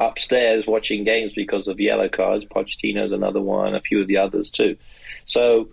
upstairs 0.01 0.67
watching 0.67 1.05
games 1.05 1.33
because 1.35 1.69
of 1.69 1.81
yellow 1.81 2.09
cards. 2.09 2.45
Pochettino's 2.45 3.13
another 3.13 3.41
one, 3.41 3.75
a 3.75 3.81
few 3.81 4.01
of 4.01 4.07
the 4.07 4.19
others 4.19 4.51
too. 4.51 4.77
So, 5.25 5.69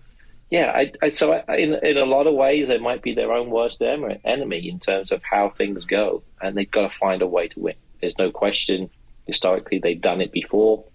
yeah, 0.50 0.72
I, 0.76 0.92
I, 1.02 1.10
so 1.10 1.34
I, 1.34 1.56
in 1.56 1.74
in 1.84 1.98
a 1.98 2.06
lot 2.06 2.28
of 2.28 2.34
ways, 2.34 2.68
they 2.68 2.78
might 2.78 3.02
be 3.02 3.14
their 3.14 3.32
own 3.32 3.50
worst 3.50 3.82
enemy 3.82 4.70
in 4.70 4.80
terms 4.80 5.12
of 5.12 5.22
how 5.24 5.50
things 5.50 5.86
go, 5.86 6.24
and 6.42 6.56
they've 6.56 6.70
got 6.70 6.92
to 6.92 6.98
find 6.98 7.22
a 7.22 7.28
way 7.28 7.48
to 7.50 7.60
win. 7.60 7.76
There's 8.02 8.18
no 8.18 8.32
question. 8.32 8.90
Historically, 9.26 9.80
they've 9.80 10.02
done 10.02 10.22
it 10.22 10.32
before. 10.32 10.86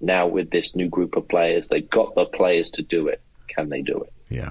Now, 0.00 0.26
with 0.26 0.50
this 0.50 0.76
new 0.76 0.88
group 0.88 1.16
of 1.16 1.26
players, 1.26 1.68
they've 1.68 1.88
got 1.88 2.14
the 2.14 2.26
players 2.26 2.70
to 2.72 2.82
do 2.82 3.08
it. 3.08 3.22
Can 3.48 3.70
they 3.70 3.80
do 3.80 4.02
it? 4.02 4.12
Yeah. 4.28 4.50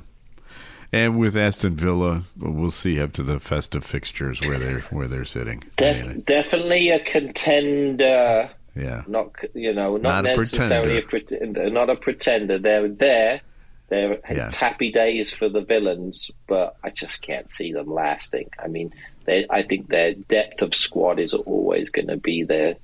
And 0.95 1.19
with 1.19 1.35
Aston 1.35 1.75
Villa, 1.75 2.23
we'll 2.37 2.71
see 2.71 3.01
after 3.01 3.21
the 3.21 3.37
festive 3.41 3.83
fixtures 3.83 4.39
where 4.39 4.57
they're 4.57 4.79
where 4.91 5.09
they're 5.09 5.25
sitting. 5.25 5.61
I 5.77 5.81
Def- 5.81 6.23
definitely 6.25 6.89
a 6.89 7.01
contender. 7.01 8.49
yeah. 8.77 9.03
Not 9.05 9.33
you 9.53 9.73
know, 9.73 9.97
not, 9.97 10.23
Not 10.23 10.33
a 10.33 10.37
necessarily 10.37 10.99
a 10.99 11.01
pretender. 11.01 11.69
Not 11.69 11.89
a 11.89 11.97
pretender. 11.97 12.59
They're 12.59 12.87
there. 12.87 13.41
They're 13.89 14.19
Yeah. 14.31 14.45
it's 14.45 14.55
happy 14.55 14.89
days 14.93 15.33
for 15.33 15.49
the 15.49 15.59
villains, 15.59 16.31
but 16.47 16.77
I 16.81 16.91
just 16.91 17.21
can't 17.21 17.51
see 17.51 17.73
them 17.73 17.93
lasting. 17.93 18.49
I 18.57 18.69
mean, 18.69 18.93
they, 19.25 19.45
I 19.49 19.63
think 19.63 19.89
their 19.89 20.13
depth 20.13 20.61
of 20.61 20.73
squad 20.73 21.19
is 21.19 21.33
always 21.33 21.89
going 21.89 22.07
to 22.07 22.15
be 22.15 22.43
their 22.43 22.75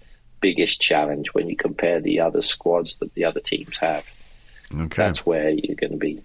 biggest 0.41 0.81
challenge 0.81 1.33
when 1.33 1.47
you 1.47 1.55
compare 1.55 2.01
the 2.01 2.19
other 2.19 2.41
squads 2.41 2.95
that 2.95 3.13
the 3.13 3.23
other 3.23 3.39
teams 3.39 3.77
have. 3.77 4.03
Okay. 4.75 4.87
That's 5.01 5.25
where 5.25 5.49
you're 5.51 5.75
going 5.75 5.91
to 5.93 5.97
be 5.97 6.21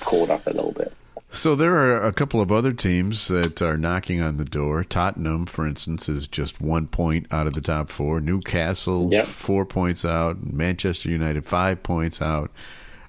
caught 0.00 0.30
up 0.30 0.46
a 0.46 0.50
little 0.50 0.72
bit. 0.72 0.92
So 1.30 1.54
there 1.56 1.74
are 1.74 2.04
a 2.04 2.12
couple 2.12 2.40
of 2.40 2.52
other 2.52 2.72
teams 2.72 3.28
that 3.28 3.60
are 3.60 3.76
knocking 3.76 4.22
on 4.22 4.36
the 4.36 4.44
door. 4.44 4.84
Tottenham, 4.84 5.44
for 5.46 5.66
instance, 5.66 6.08
is 6.08 6.28
just 6.28 6.60
one 6.60 6.86
point 6.86 7.26
out 7.32 7.46
of 7.46 7.54
the 7.54 7.60
top 7.60 7.90
four. 7.90 8.20
Newcastle, 8.20 9.08
Yep. 9.12 9.26
four 9.26 9.66
points 9.66 10.04
out. 10.04 10.42
Manchester 10.42 11.10
United, 11.10 11.44
five 11.44 11.82
points 11.82 12.22
out. 12.22 12.50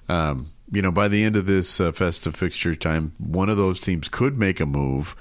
Um, 0.08 0.48
you 0.70 0.82
know, 0.82 0.90
by 0.90 1.08
the 1.08 1.22
end 1.24 1.36
of 1.36 1.46
this 1.46 1.80
uh, 1.80 1.92
festive 1.92 2.34
fixture 2.34 2.74
time, 2.74 3.12
one 3.18 3.48
of 3.48 3.56
those 3.56 3.80
teams 3.80 4.08
could 4.08 4.36
make 4.36 4.58
a 4.60 4.66
move. 4.66 5.14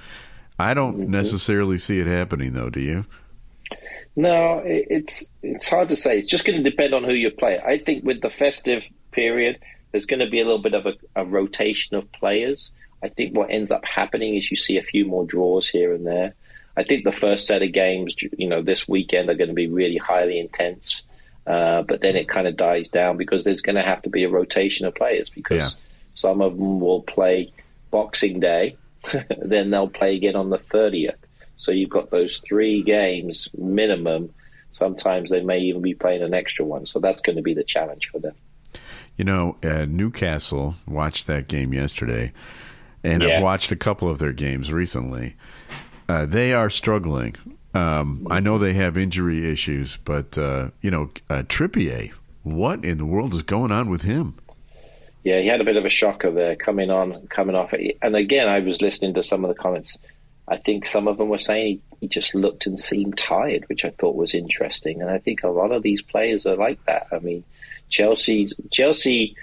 I 0.59 0.73
don't 0.73 0.97
Mm-hmm. 0.97 1.11
necessarily 1.11 1.77
see 1.77 1.99
it 1.99 2.07
happening, 2.07 2.53
though. 2.53 2.69
Do 2.71 2.81
you? 2.81 3.05
No, 4.15 4.61
it's 4.65 5.25
it's 5.43 5.69
hard 5.69 5.89
to 5.89 5.95
say. 5.95 6.17
It's 6.17 6.27
just 6.27 6.45
going 6.45 6.61
to 6.61 6.67
depend 6.69 6.93
on 6.95 7.03
who 7.03 7.13
you 7.13 7.29
play. 7.29 7.59
I 7.59 7.77
think 7.77 8.03
with 8.03 8.21
the 8.21 8.31
festive 8.31 8.83
period, 9.11 9.59
there's 9.91 10.05
going 10.05 10.19
to 10.19 10.29
be 10.29 10.41
a 10.41 10.45
little 10.45 10.61
bit 10.61 10.73
of 10.73 10.85
a, 10.85 10.93
a 11.15 11.25
rotation 11.25 11.95
of 11.95 12.11
players. 12.11 12.71
I 13.03 13.09
think 13.09 13.35
what 13.35 13.51
ends 13.51 13.71
up 13.71 13.85
happening 13.85 14.35
is 14.35 14.49
you 14.49 14.57
see 14.57 14.77
a 14.77 14.83
few 14.83 15.05
more 15.05 15.25
draws 15.25 15.67
here 15.67 15.93
and 15.93 16.05
there. 16.05 16.33
I 16.75 16.83
think 16.83 17.03
the 17.03 17.11
first 17.11 17.47
set 17.47 17.63
of 17.63 17.71
games, 17.71 18.15
you 18.37 18.47
know, 18.47 18.61
this 18.61 18.87
weekend 18.87 19.29
are 19.29 19.35
going 19.35 19.49
to 19.49 19.55
be 19.55 19.67
really 19.67 19.97
highly 19.97 20.39
intense. 20.39 21.03
Uh, 21.45 21.81
but 21.83 22.01
then 22.01 22.15
it 22.15 22.27
kind 22.27 22.47
of 22.47 22.57
dies 22.57 22.89
down 22.89 23.17
because 23.17 23.43
there's 23.43 23.61
going 23.61 23.77
to 23.77 23.81
have 23.81 24.01
to 24.01 24.09
be 24.09 24.23
a 24.23 24.29
rotation 24.29 24.85
of 24.85 24.93
players 24.93 25.29
because 25.29 25.73
yeah. 25.73 25.79
some 26.13 26.41
of 26.41 26.57
them 26.57 26.79
will 26.79 27.01
play 27.01 27.51
Boxing 27.89 28.39
Day, 28.39 28.75
then 29.41 29.69
they'll 29.71 29.87
play 29.87 30.15
again 30.15 30.35
on 30.35 30.49
the 30.49 30.57
30th. 30.57 31.15
So 31.55 31.71
you've 31.71 31.89
got 31.89 32.11
those 32.11 32.39
three 32.39 32.83
games 32.83 33.47
minimum. 33.57 34.33
Sometimes 34.71 35.29
they 35.29 35.41
may 35.41 35.59
even 35.61 35.81
be 35.81 35.95
playing 35.95 36.21
an 36.21 36.33
extra 36.33 36.65
one. 36.65 36.85
So 36.85 36.99
that's 36.99 37.21
going 37.21 37.37
to 37.37 37.41
be 37.41 37.53
the 37.53 37.63
challenge 37.63 38.09
for 38.11 38.19
them. 38.19 38.35
You 39.17 39.25
know, 39.25 39.57
uh, 39.63 39.85
Newcastle 39.85 40.75
watched 40.87 41.27
that 41.27 41.47
game 41.47 41.73
yesterday, 41.73 42.31
and 43.03 43.23
yeah. 43.23 43.37
I've 43.37 43.43
watched 43.43 43.71
a 43.71 43.75
couple 43.75 44.09
of 44.09 44.19
their 44.19 44.33
games 44.33 44.71
recently. 44.71 45.35
Uh, 46.07 46.25
they 46.25 46.53
are 46.53 46.69
struggling. 46.69 47.35
Um, 47.73 48.27
I 48.29 48.39
know 48.39 48.57
they 48.57 48.73
have 48.73 48.97
injury 48.97 49.49
issues, 49.51 49.97
but 49.97 50.37
uh, 50.37 50.69
you 50.81 50.91
know, 50.91 51.09
uh, 51.29 51.43
Trippier, 51.43 52.11
what 52.43 52.85
in 52.85 52.97
the 52.97 53.05
world 53.05 53.33
is 53.33 53.41
going 53.41 53.71
on 53.71 53.89
with 53.89 54.03
him? 54.03 54.35
Yeah, 55.23 55.41
he 55.41 55.47
had 55.47 55.61
a 55.61 55.65
bit 55.65 55.75
of 55.75 55.83
a 55.83 55.89
shocker 55.89 56.31
there 56.31 56.55
coming 56.55 56.89
on, 56.89 57.27
coming 57.27 57.55
off. 57.55 57.73
And 58.01 58.15
again, 58.15 58.47
I 58.47 58.59
was 58.59 58.81
listening 58.81 59.13
to 59.15 59.23
some 59.23 59.43
of 59.43 59.49
the 59.49 59.61
comments. 59.61 59.97
I 60.47 60.57
think 60.57 60.85
some 60.85 61.07
of 61.07 61.17
them 61.17 61.27
were 61.27 61.37
saying 61.37 61.81
he, 61.91 61.97
he 61.99 62.07
just 62.07 62.33
looked 62.33 62.65
and 62.65 62.79
seemed 62.79 63.17
tired, 63.17 63.65
which 63.67 63.83
I 63.83 63.89
thought 63.89 64.15
was 64.15 64.33
interesting. 64.33 65.01
And 65.01 65.09
I 65.09 65.17
think 65.17 65.43
a 65.43 65.49
lot 65.49 65.73
of 65.73 65.83
these 65.83 66.01
players 66.01 66.45
are 66.45 66.55
like 66.55 66.83
that. 66.85 67.07
I 67.11 67.19
mean, 67.19 67.43
Chelsea, 67.89 68.51
Chelsea, 68.71 69.35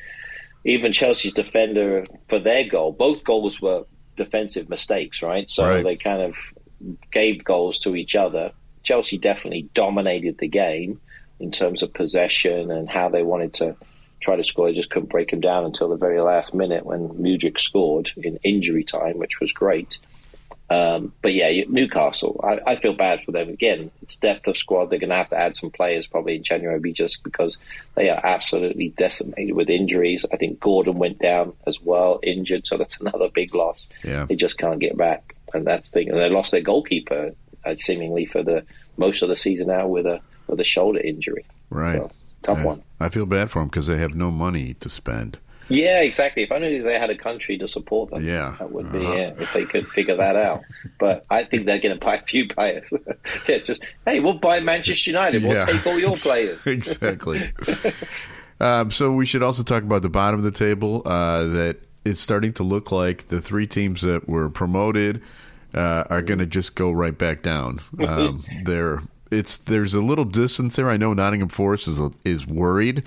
even 0.64 0.92
Chelsea's 0.92 1.32
defender 1.32 2.04
for 2.28 2.38
their 2.38 2.68
goal, 2.68 2.92
both 2.92 3.24
goals 3.24 3.60
were 3.60 3.84
defensive 4.16 4.68
mistakes, 4.68 5.22
right? 5.22 5.48
So 5.48 5.64
right. 5.64 5.84
they 5.84 5.96
kind 5.96 6.22
of 6.22 6.36
gave 7.10 7.44
goals 7.44 7.78
to 7.80 7.96
each 7.96 8.14
other. 8.14 8.52
Chelsea 8.82 9.18
definitely 9.18 9.68
dominated 9.74 10.38
the 10.38 10.48
game 10.48 11.00
in 11.40 11.50
terms 11.50 11.82
of 11.82 11.92
possession 11.92 12.70
and 12.70 12.88
how 12.88 13.08
they 13.08 13.22
wanted 13.22 13.54
to 13.54 13.76
try 14.20 14.36
to 14.36 14.44
score. 14.44 14.66
They 14.66 14.74
just 14.74 14.90
couldn't 14.90 15.10
break 15.10 15.30
them 15.30 15.40
down 15.40 15.64
until 15.64 15.88
the 15.88 15.96
very 15.96 16.20
last 16.20 16.54
minute 16.54 16.86
when 16.86 17.08
Mudryk 17.08 17.58
scored 17.58 18.10
in 18.16 18.38
injury 18.42 18.84
time, 18.84 19.18
which 19.18 19.40
was 19.40 19.52
great. 19.52 19.98
Um, 20.74 21.12
but 21.22 21.34
yeah, 21.34 21.64
Newcastle, 21.68 22.40
I, 22.42 22.72
I, 22.72 22.80
feel 22.80 22.94
bad 22.94 23.22
for 23.22 23.32
them. 23.32 23.50
Again, 23.50 23.90
it's 24.02 24.16
depth 24.16 24.46
of 24.46 24.56
squad. 24.56 24.86
They're 24.86 24.98
going 24.98 25.10
to 25.10 25.16
have 25.16 25.30
to 25.30 25.38
add 25.38 25.56
some 25.56 25.70
players 25.70 26.06
probably 26.06 26.36
in 26.36 26.42
January 26.42 26.92
just 26.92 27.22
because 27.22 27.58
they 27.94 28.08
are 28.08 28.20
absolutely 28.24 28.88
decimated 28.88 29.54
with 29.54 29.68
injuries. 29.68 30.24
I 30.32 30.36
think 30.36 30.60
Gordon 30.60 30.98
went 30.98 31.18
down 31.18 31.52
as 31.66 31.80
well, 31.80 32.18
injured, 32.22 32.66
so 32.66 32.78
that's 32.78 32.96
another 33.00 33.28
big 33.28 33.54
loss. 33.54 33.88
Yeah. 34.02 34.24
They 34.24 34.36
just 34.36 34.56
can't 34.56 34.80
get 34.80 34.96
back 34.96 35.34
and 35.54 35.66
that's 35.66 35.90
the 35.90 36.00
thing. 36.00 36.10
And 36.10 36.18
they 36.18 36.28
lost 36.28 36.50
their 36.50 36.60
goalkeeper 36.60 37.32
uh, 37.64 37.74
seemingly 37.78 38.26
for 38.26 38.42
the 38.42 38.64
most 38.96 39.22
of 39.22 39.28
the 39.28 39.36
season 39.36 39.68
now 39.68 39.86
with 39.86 40.06
a 40.06 40.20
with 40.46 40.60
a 40.60 40.64
shoulder 40.64 41.00
injury. 41.00 41.46
Right, 41.70 41.96
so, 41.96 42.10
tough 42.42 42.62
one. 42.62 42.82
I 43.00 43.08
feel 43.08 43.26
bad 43.26 43.50
for 43.50 43.60
them 43.60 43.68
because 43.68 43.86
they 43.86 43.96
have 43.96 44.14
no 44.14 44.30
money 44.30 44.74
to 44.74 44.90
spend. 44.90 45.38
Yeah, 45.68 46.00
exactly. 46.00 46.42
If 46.42 46.52
only 46.52 46.80
they 46.80 46.98
had 46.98 47.10
a 47.10 47.16
country 47.16 47.58
to 47.58 47.68
support 47.68 48.10
them, 48.10 48.24
yeah, 48.24 48.56
that 48.58 48.70
would 48.70 48.92
be 48.92 49.04
uh-huh. 49.04 49.14
yeah, 49.14 49.34
if 49.38 49.52
they 49.52 49.64
could 49.64 49.88
figure 49.88 50.16
that 50.16 50.36
out. 50.36 50.62
But 50.98 51.24
I 51.30 51.44
think 51.44 51.66
they're 51.66 51.78
going 51.78 51.98
to 51.98 52.04
buy 52.04 52.16
a 52.16 52.22
few 52.22 52.48
players. 52.48 52.88
yeah, 53.48 53.58
just 53.58 53.82
hey, 54.04 54.20
we'll 54.20 54.34
buy 54.34 54.60
Manchester 54.60 55.10
United. 55.10 55.42
We'll 55.42 55.54
yeah. 55.54 55.66
take 55.66 55.86
all 55.86 55.98
your 55.98 56.16
players. 56.16 56.66
exactly. 56.66 57.52
um, 58.60 58.90
so 58.90 59.12
we 59.12 59.26
should 59.26 59.42
also 59.42 59.62
talk 59.62 59.82
about 59.82 60.02
the 60.02 60.10
bottom 60.10 60.38
of 60.38 60.44
the 60.44 60.50
table. 60.50 61.02
Uh, 61.06 61.44
that 61.44 61.78
it's 62.04 62.20
starting 62.20 62.52
to 62.54 62.62
look 62.62 62.92
like 62.92 63.28
the 63.28 63.40
three 63.40 63.66
teams 63.66 64.02
that 64.02 64.28
were 64.28 64.50
promoted 64.50 65.22
uh, 65.74 66.04
are 66.10 66.22
going 66.22 66.38
to 66.38 66.46
just 66.46 66.74
go 66.74 66.92
right 66.92 67.16
back 67.16 67.42
down. 67.42 67.80
Um, 68.06 68.44
there, 68.64 69.02
it's 69.30 69.58
there's 69.58 69.94
a 69.94 70.00
little 70.00 70.24
distance 70.24 70.76
there. 70.76 70.90
I 70.90 70.96
know 70.96 71.14
Nottingham 71.14 71.48
Forest 71.48 71.88
is 71.88 72.00
is 72.24 72.46
worried, 72.46 73.02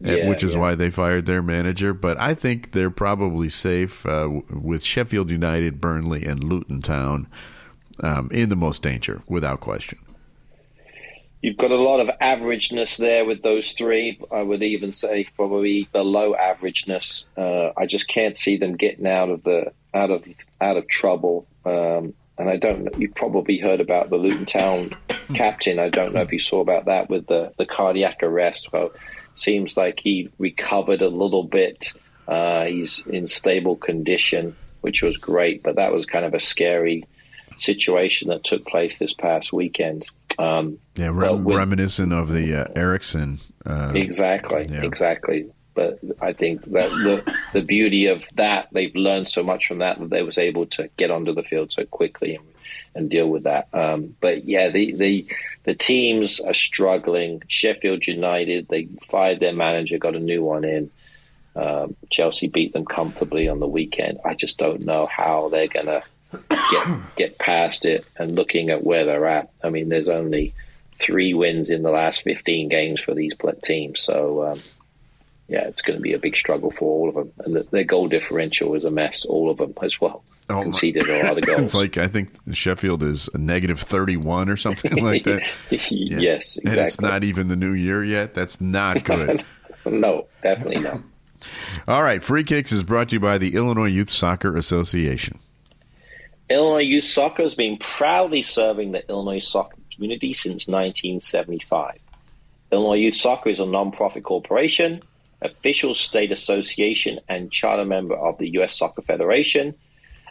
yeah, 0.00 0.28
which 0.28 0.42
is 0.42 0.54
yeah. 0.54 0.58
why 0.58 0.74
they 0.74 0.90
fired 0.90 1.26
their 1.26 1.42
manager. 1.42 1.92
But 1.92 2.18
I 2.20 2.34
think 2.34 2.72
they're 2.72 2.90
probably 2.90 3.48
safe 3.48 4.04
uh, 4.06 4.28
with 4.50 4.82
Sheffield 4.82 5.30
United, 5.30 5.80
Burnley, 5.80 6.24
and 6.24 6.42
Luton 6.42 6.82
Town 6.82 7.26
um, 8.00 8.30
in 8.32 8.48
the 8.48 8.56
most 8.56 8.82
danger, 8.82 9.22
without 9.26 9.60
question. 9.60 9.98
You've 11.42 11.58
got 11.58 11.70
a 11.70 11.76
lot 11.76 12.00
of 12.00 12.08
averageness 12.20 12.96
there 12.96 13.24
with 13.24 13.42
those 13.42 13.72
three. 13.72 14.20
I 14.32 14.42
would 14.42 14.62
even 14.62 14.92
say 14.92 15.28
probably 15.36 15.88
below 15.92 16.34
averageness. 16.34 17.26
Uh, 17.36 17.72
I 17.76 17.86
just 17.86 18.08
can't 18.08 18.36
see 18.36 18.56
them 18.56 18.76
getting 18.76 19.06
out 19.06 19.30
of 19.30 19.44
the 19.44 19.72
out 19.94 20.10
of 20.10 20.24
out 20.60 20.76
of 20.76 20.88
trouble. 20.88 21.46
Um, 21.64 22.14
and 22.38 22.50
I 22.50 22.56
don't. 22.56 22.88
You 22.98 23.10
probably 23.10 23.58
heard 23.58 23.80
about 23.80 24.10
the 24.10 24.16
Luton 24.16 24.46
Town 24.46 24.90
captain. 25.34 25.78
I 25.78 25.88
don't 25.88 26.14
know 26.14 26.22
if 26.22 26.32
you 26.32 26.40
saw 26.40 26.60
about 26.60 26.86
that 26.86 27.08
with 27.08 27.26
the 27.26 27.52
the 27.58 27.66
cardiac 27.66 28.22
arrest. 28.22 28.72
Well, 28.72 28.90
seems 29.36 29.76
like 29.76 30.00
he 30.00 30.30
recovered 30.38 31.02
a 31.02 31.08
little 31.08 31.44
bit. 31.44 31.92
Uh, 32.26 32.64
he's 32.64 33.02
in 33.06 33.28
stable 33.28 33.76
condition, 33.76 34.56
which 34.80 35.02
was 35.02 35.16
great. 35.16 35.62
But 35.62 35.76
that 35.76 35.92
was 35.92 36.06
kind 36.06 36.24
of 36.24 36.34
a 36.34 36.40
scary 36.40 37.04
situation 37.56 38.28
that 38.28 38.42
took 38.44 38.66
place 38.66 38.98
this 38.98 39.14
past 39.14 39.52
weekend. 39.52 40.06
Um, 40.38 40.78
yeah, 40.96 41.10
rem- 41.12 41.44
with, 41.44 41.56
reminiscent 41.56 42.12
of 42.12 42.32
the 42.32 42.62
uh, 42.62 42.72
Eriksen. 42.74 43.38
Uh, 43.64 43.92
exactly, 43.94 44.66
yeah. 44.68 44.82
exactly. 44.82 45.50
But 45.76 46.00
I 46.22 46.32
think 46.32 46.64
that 46.72 46.90
the 46.90 47.36
the 47.52 47.60
beauty 47.60 48.06
of 48.06 48.24
that 48.34 48.68
they've 48.72 48.94
learned 48.96 49.28
so 49.28 49.42
much 49.42 49.66
from 49.66 49.78
that 49.78 50.00
that 50.00 50.08
they 50.08 50.22
was 50.22 50.38
able 50.38 50.64
to 50.64 50.88
get 50.96 51.10
onto 51.10 51.34
the 51.34 51.42
field 51.42 51.70
so 51.70 51.84
quickly 51.84 52.34
and, 52.34 52.46
and 52.94 53.10
deal 53.10 53.28
with 53.28 53.42
that. 53.42 53.68
Um, 53.74 54.16
but 54.20 54.46
yeah, 54.46 54.70
the, 54.70 54.92
the 54.92 55.26
the 55.64 55.74
teams 55.74 56.40
are 56.40 56.54
struggling. 56.54 57.42
Sheffield 57.46 58.06
United 58.06 58.68
they 58.68 58.88
fired 59.10 59.38
their 59.38 59.52
manager, 59.52 59.98
got 59.98 60.16
a 60.16 60.20
new 60.20 60.42
one 60.42 60.64
in. 60.64 60.90
Um, 61.54 61.94
Chelsea 62.10 62.48
beat 62.48 62.72
them 62.72 62.86
comfortably 62.86 63.46
on 63.48 63.60
the 63.60 63.68
weekend. 63.68 64.18
I 64.24 64.34
just 64.34 64.56
don't 64.56 64.80
know 64.80 65.06
how 65.06 65.50
they're 65.50 65.68
gonna 65.68 66.02
get 66.50 67.16
get 67.16 67.38
past 67.38 67.84
it. 67.84 68.06
And 68.18 68.34
looking 68.34 68.70
at 68.70 68.82
where 68.82 69.04
they're 69.04 69.26
at, 69.26 69.50
I 69.62 69.68
mean, 69.68 69.90
there's 69.90 70.08
only 70.08 70.54
three 71.00 71.34
wins 71.34 71.68
in 71.68 71.82
the 71.82 71.90
last 71.90 72.22
15 72.22 72.70
games 72.70 73.00
for 73.00 73.14
these 73.14 73.34
teams. 73.62 74.00
So 74.00 74.46
um, 74.46 74.62
yeah, 75.48 75.66
it's 75.66 75.82
going 75.82 75.96
to 75.96 76.02
be 76.02 76.12
a 76.12 76.18
big 76.18 76.36
struggle 76.36 76.70
for 76.70 76.84
all 76.84 77.08
of 77.08 77.14
them. 77.14 77.32
And 77.44 77.56
the, 77.56 77.62
their 77.64 77.84
goal 77.84 78.08
differential 78.08 78.74
is 78.74 78.84
a 78.84 78.90
mess, 78.90 79.24
all 79.24 79.50
of 79.50 79.58
them 79.58 79.74
as 79.82 80.00
well. 80.00 80.24
Oh, 80.48 80.62
conceded 80.62 81.08
a 81.08 81.24
lot 81.24 81.38
of 81.38 81.44
goals. 81.44 81.60
It's 81.60 81.74
like 81.74 81.98
I 81.98 82.06
think 82.06 82.30
Sheffield 82.52 83.02
is 83.02 83.28
a 83.34 83.38
negative 83.38 83.80
thirty-one 83.80 84.48
or 84.48 84.56
something 84.56 85.02
like 85.02 85.24
that. 85.24 85.42
yeah. 85.70 86.18
Yes, 86.18 86.56
exactly. 86.56 86.70
And 86.70 86.80
it's 86.80 87.00
not 87.00 87.24
even 87.24 87.48
the 87.48 87.56
new 87.56 87.72
year 87.72 88.04
yet. 88.04 88.32
That's 88.32 88.60
not 88.60 89.02
good. 89.04 89.44
no, 89.84 90.26
definitely 90.42 90.82
not. 90.82 91.00
All 91.88 92.02
right, 92.02 92.22
Free 92.22 92.44
Kicks 92.44 92.70
is 92.70 92.84
brought 92.84 93.08
to 93.08 93.16
you 93.16 93.20
by 93.20 93.38
the 93.38 93.56
Illinois 93.56 93.86
Youth 93.86 94.10
Soccer 94.10 94.56
Association. 94.56 95.38
Illinois 96.48 96.82
Youth 96.82 97.04
Soccer 97.04 97.42
has 97.42 97.56
been 97.56 97.76
proudly 97.78 98.42
serving 98.42 98.92
the 98.92 99.08
Illinois 99.08 99.40
soccer 99.40 99.76
community 99.92 100.32
since 100.32 100.68
1975. 100.68 101.98
Illinois 102.70 102.94
Youth 102.94 103.16
Soccer 103.16 103.50
is 103.50 103.58
a 103.58 103.66
non-profit 103.66 104.22
corporation 104.22 105.02
official 105.42 105.94
state 105.94 106.32
association 106.32 107.20
and 107.28 107.52
charter 107.52 107.84
member 107.84 108.14
of 108.14 108.38
the 108.38 108.48
U.S. 108.54 108.76
Soccer 108.76 109.02
Federation, 109.02 109.74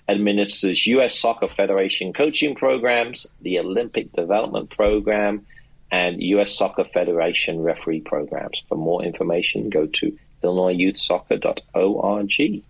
administers 0.08 0.88
U.S. 0.88 1.18
Soccer 1.18 1.48
Federation 1.48 2.14
coaching 2.14 2.56
programs, 2.56 3.28
the 3.42 3.60
Olympic 3.60 4.12
Development 4.14 4.70
Program, 4.70 5.46
and 5.92 6.22
U.S. 6.22 6.56
Soccer 6.56 6.86
Federation 6.86 7.62
referee 7.62 8.02
programs. 8.02 8.62
For 8.68 8.78
more 8.78 9.04
information, 9.04 9.70
go 9.70 9.86
to 9.86 10.18
illinoisyouthsoccer.org. 10.44 12.64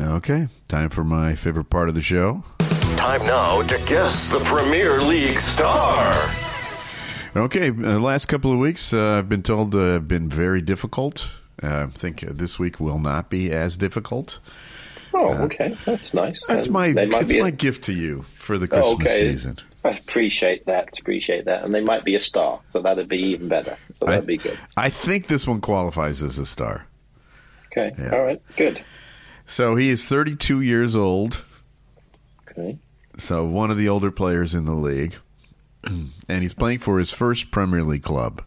Okay, 0.00 0.46
time 0.68 0.90
for 0.90 1.02
my 1.02 1.34
favorite 1.34 1.70
part 1.70 1.88
of 1.88 1.94
the 1.94 2.02
show. 2.02 2.44
Time 2.96 3.24
now 3.26 3.62
to 3.62 3.78
guess 3.86 4.28
the 4.28 4.38
Premier 4.40 5.00
League 5.00 5.40
star. 5.40 6.14
Okay, 7.36 7.68
uh, 7.68 7.98
last 7.98 8.26
couple 8.26 8.52
of 8.52 8.58
weeks 8.58 8.92
uh, 8.92 9.18
I've 9.18 9.28
been 9.28 9.42
told 9.42 9.74
uh, 9.74 9.92
have 9.92 10.08
been 10.08 10.28
very 10.28 10.62
difficult. 10.62 11.30
Uh, 11.62 11.86
I 11.86 11.86
think 11.86 12.20
this 12.20 12.58
week 12.58 12.80
will 12.80 12.98
not 12.98 13.30
be 13.30 13.50
as 13.50 13.76
difficult. 13.76 14.38
Oh, 15.14 15.32
uh, 15.32 15.38
okay, 15.44 15.76
that's 15.84 16.12
nice. 16.12 16.40
That's 16.48 16.66
and 16.66 16.74
my 16.74 16.92
that's 16.92 17.32
my 17.32 17.48
a... 17.48 17.50
gift 17.52 17.84
to 17.84 17.92
you 17.92 18.22
for 18.36 18.58
the 18.58 18.68
Christmas 18.68 18.90
oh, 18.90 18.94
okay. 18.94 19.20
season. 19.20 19.58
I 19.84 19.90
appreciate 19.90 20.66
that. 20.66 20.90
Appreciate 21.00 21.46
that, 21.46 21.64
and 21.64 21.72
they 21.72 21.80
might 21.80 22.04
be 22.04 22.14
a 22.14 22.20
star, 22.20 22.60
so 22.68 22.82
that'd 22.82 23.08
be 23.08 23.18
even 23.18 23.48
better. 23.48 23.76
So 23.98 24.06
that'd 24.06 24.24
I, 24.24 24.26
be 24.26 24.36
good. 24.36 24.58
I 24.76 24.90
think 24.90 25.28
this 25.28 25.46
one 25.46 25.60
qualifies 25.60 26.22
as 26.22 26.38
a 26.38 26.46
star. 26.46 26.86
Okay. 27.66 27.94
Yeah. 27.98 28.14
All 28.14 28.22
right. 28.22 28.42
Good. 28.56 28.82
So 29.46 29.76
he 29.76 29.88
is 29.88 30.06
32 30.06 30.60
years 30.60 30.94
old. 30.94 31.44
Okay. 32.50 32.78
So 33.16 33.44
one 33.44 33.70
of 33.70 33.78
the 33.78 33.88
older 33.88 34.10
players 34.10 34.54
in 34.54 34.66
the 34.66 34.74
league, 34.74 35.16
and 35.84 36.42
he's 36.42 36.54
playing 36.54 36.80
for 36.80 36.98
his 36.98 37.12
first 37.12 37.50
Premier 37.50 37.82
League 37.82 38.02
club 38.02 38.42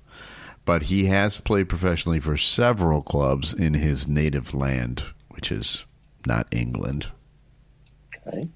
but 0.66 0.84
he 0.84 1.06
has 1.06 1.40
played 1.40 1.70
professionally 1.70 2.20
for 2.20 2.38
several 2.38 3.02
clubs 3.02 3.54
in 3.54 3.74
his 3.74 4.08
native 4.08 4.54
land, 4.54 5.04
which 5.30 5.52
is 5.52 5.86
not 6.26 6.48
England. 6.52 7.08
Okay. 8.28 8.48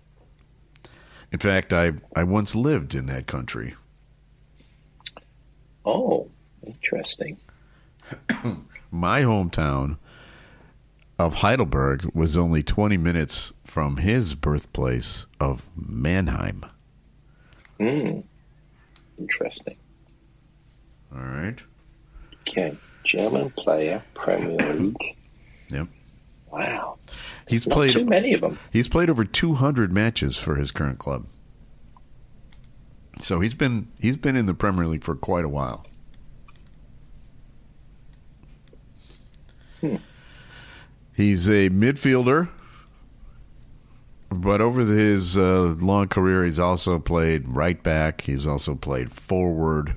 In 1.32 1.40
fact, 1.40 1.74
I 1.74 1.94
I 2.16 2.24
once 2.24 2.56
lived 2.56 2.96
in 2.96 3.08
that 3.08 3.28
country. 3.28 3.76
Oh, 5.86 6.30
interesting. 6.66 7.38
My 8.92 9.22
hometown 9.22 9.98
of 11.18 11.36
Heidelberg 11.36 12.10
was 12.14 12.38
only 12.38 12.64
20 12.64 12.98
minutes 12.98 13.54
from 13.64 13.98
his 13.98 14.36
birthplace 14.36 15.26
of 15.40 15.70
Mannheim. 15.76 16.66
Hmm. 17.80 18.22
Interesting. 19.18 19.78
All 21.14 21.22
right. 21.22 21.62
Okay. 22.48 22.76
German 23.04 23.52
player, 23.52 24.04
Premier 24.14 24.74
League. 24.74 25.16
Yep. 25.70 25.88
Wow. 26.52 26.98
He's 27.48 27.68
Not 27.68 27.74
played 27.76 27.92
too 27.92 28.06
many 28.06 28.34
of 28.34 28.42
them. 28.42 28.58
He's 28.72 28.88
played 28.88 29.10
over 29.10 29.24
200 29.24 29.92
matches 29.92 30.38
for 30.38 30.56
his 30.56 30.72
current 30.72 31.00
club. 31.00 31.28
So 33.22 33.40
he's 33.40 33.54
been 33.54 33.88
he's 34.00 34.18
been 34.18 34.36
in 34.36 34.46
the 34.46 34.54
Premier 34.54 34.88
League 34.88 35.04
for 35.04 35.16
quite 35.16 35.46
a 35.46 35.50
while. 35.50 35.86
Hmm. 39.82 39.98
He's 41.14 41.48
a 41.48 41.70
midfielder, 41.70 42.50
but 44.30 44.60
over 44.60 44.82
his 44.82 45.38
uh, 45.38 45.76
long 45.80 46.10
career, 46.10 46.44
he's 46.44 46.60
also 46.60 47.00
played 47.00 47.48
right 47.48 47.82
back. 47.82 48.22
He's 48.22 48.46
also 48.48 48.76
played 48.76 49.12
forward. 49.14 49.96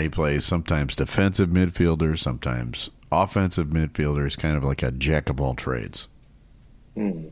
He 0.00 0.08
plays 0.08 0.44
sometimes 0.44 0.96
defensive 0.96 1.48
midfielder, 1.48 2.18
sometimes 2.18 2.90
offensive 3.12 3.68
midfielder. 3.68 4.24
He's 4.24 4.36
kind 4.36 4.56
of 4.56 4.64
like 4.64 4.82
a 4.82 4.90
jack 4.90 5.28
of 5.30 5.40
all 5.40 5.54
trades. 5.54 6.08
Hmm. 6.94 7.28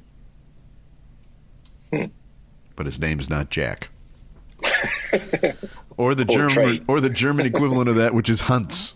But 2.75 2.87
his 2.87 2.99
name's 2.99 3.29
not 3.29 3.51
Jack. 3.51 3.91
or 5.97 6.15
the 6.15 6.23
Or 6.25 6.35
German 6.37 6.55
trade. 6.55 6.85
or 6.89 7.01
the 7.01 7.11
German 7.11 7.45
equivalent 7.47 7.89
of 7.89 7.97
that, 7.97 8.15
which 8.15 8.31
is 8.31 8.41
Hans. 8.43 8.95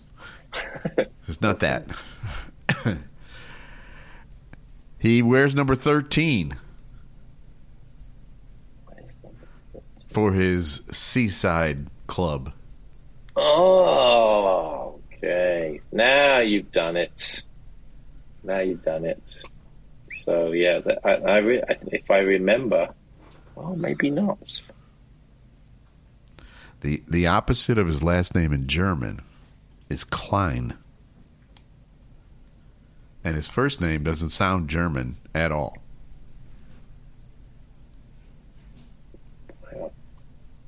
It's 1.28 1.40
not 1.42 1.58
that. 1.58 1.84
he 4.98 5.22
wears 5.22 5.56
number 5.56 5.74
thirteen 5.74 6.54
for 10.08 10.32
his 10.32 10.82
seaside 10.92 11.88
club. 12.06 12.52
Oh, 13.36 15.00
okay. 15.12 15.80
Now 15.92 16.40
you've 16.40 16.72
done 16.72 16.96
it. 16.96 17.42
Now 18.42 18.60
you've 18.60 18.84
done 18.84 19.04
it. 19.04 19.42
So 20.10 20.52
yeah, 20.52 20.80
I, 21.04 21.10
I, 21.10 21.36
re- 21.38 21.62
I, 21.68 21.76
if 21.88 22.10
I 22.10 22.18
remember, 22.18 22.94
well, 23.54 23.76
maybe 23.76 24.10
not. 24.10 24.38
The 26.80 27.02
the 27.08 27.26
opposite 27.26 27.78
of 27.78 27.86
his 27.86 28.02
last 28.02 28.34
name 28.34 28.52
in 28.52 28.66
German 28.66 29.20
is 29.88 30.04
Klein. 30.04 30.74
And 33.24 33.34
his 33.34 33.48
first 33.48 33.80
name 33.80 34.04
doesn't 34.04 34.30
sound 34.30 34.68
German 34.68 35.16
at 35.34 35.50
all. 35.50 35.76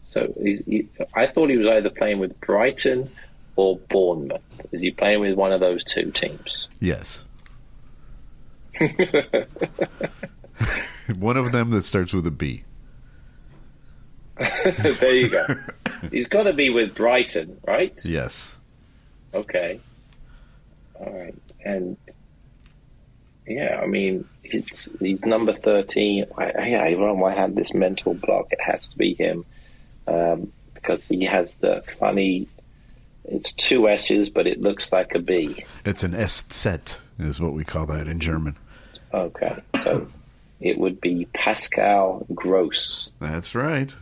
So 0.09 0.33
he's, 0.43 0.65
he, 0.65 0.89
I 1.15 1.27
thought 1.27 1.51
he 1.51 1.59
was 1.59 1.67
either 1.67 1.91
playing 1.91 2.19
with 2.19 2.41
Brighton 2.41 3.11
or 3.57 3.77
Bournemouth. 3.91 4.41
Is 4.73 4.81
he 4.81 4.91
playing 4.91 5.21
with 5.21 5.35
one 5.35 5.53
of 5.53 5.61
those 5.61 5.85
two 5.85 6.11
teams? 6.11 6.67
Yes. 6.81 7.25
One 11.19 11.37
of 11.37 11.53
them 11.53 11.71
that 11.71 11.85
starts 11.85 12.13
with 12.13 12.27
a 12.27 12.31
B. 12.31 12.65
there 14.39 15.15
you 15.15 15.29
go. 15.29 15.47
He's 16.13 16.27
got 16.27 16.45
to 16.45 16.53
be 16.53 16.71
with 16.71 16.95
Brighton, 16.95 17.59
right? 17.67 17.99
Yes. 18.05 18.57
Okay. 19.35 19.81
All 20.95 21.13
right. 21.13 21.35
And 21.65 21.97
yeah, 23.47 23.81
I 23.83 23.87
mean, 23.87 24.29
it's 24.45 24.93
he's 25.01 25.21
number 25.25 25.55
thirteen. 25.55 26.27
I, 26.37 26.45
I, 26.45 26.85
I 26.85 26.91
don't 26.93 27.01
know 27.01 27.15
why 27.15 27.33
I 27.33 27.41
had 27.41 27.57
this 27.57 27.75
mental 27.75 28.15
block. 28.15 28.53
It 28.53 28.61
has 28.61 28.87
to 28.89 28.99
be 28.99 29.15
him 29.15 29.45
um, 30.09 30.53
because 30.75 31.05
he 31.05 31.25
has 31.25 31.55
the 31.57 31.83
funny. 31.99 32.49
It's 33.25 33.53
two 33.53 33.89
S's, 33.89 34.31
but 34.31 34.47
it 34.47 34.61
looks 34.61 34.91
like 34.91 35.15
a 35.15 35.19
B. 35.19 35.65
It's 35.85 36.03
an 36.03 36.13
Eszett, 36.13 37.01
is 37.19 37.39
what 37.39 37.53
we 37.53 37.63
call 37.63 37.85
that 37.87 38.09
in 38.09 38.21
German. 38.21 38.57
Okay, 39.13 39.57
so 39.83 40.09
it 40.61 40.79
would 40.79 41.01
be 41.01 41.27
Pascal 41.35 42.27
Gross. 42.35 43.11
That's 43.21 43.55
right. 43.55 43.95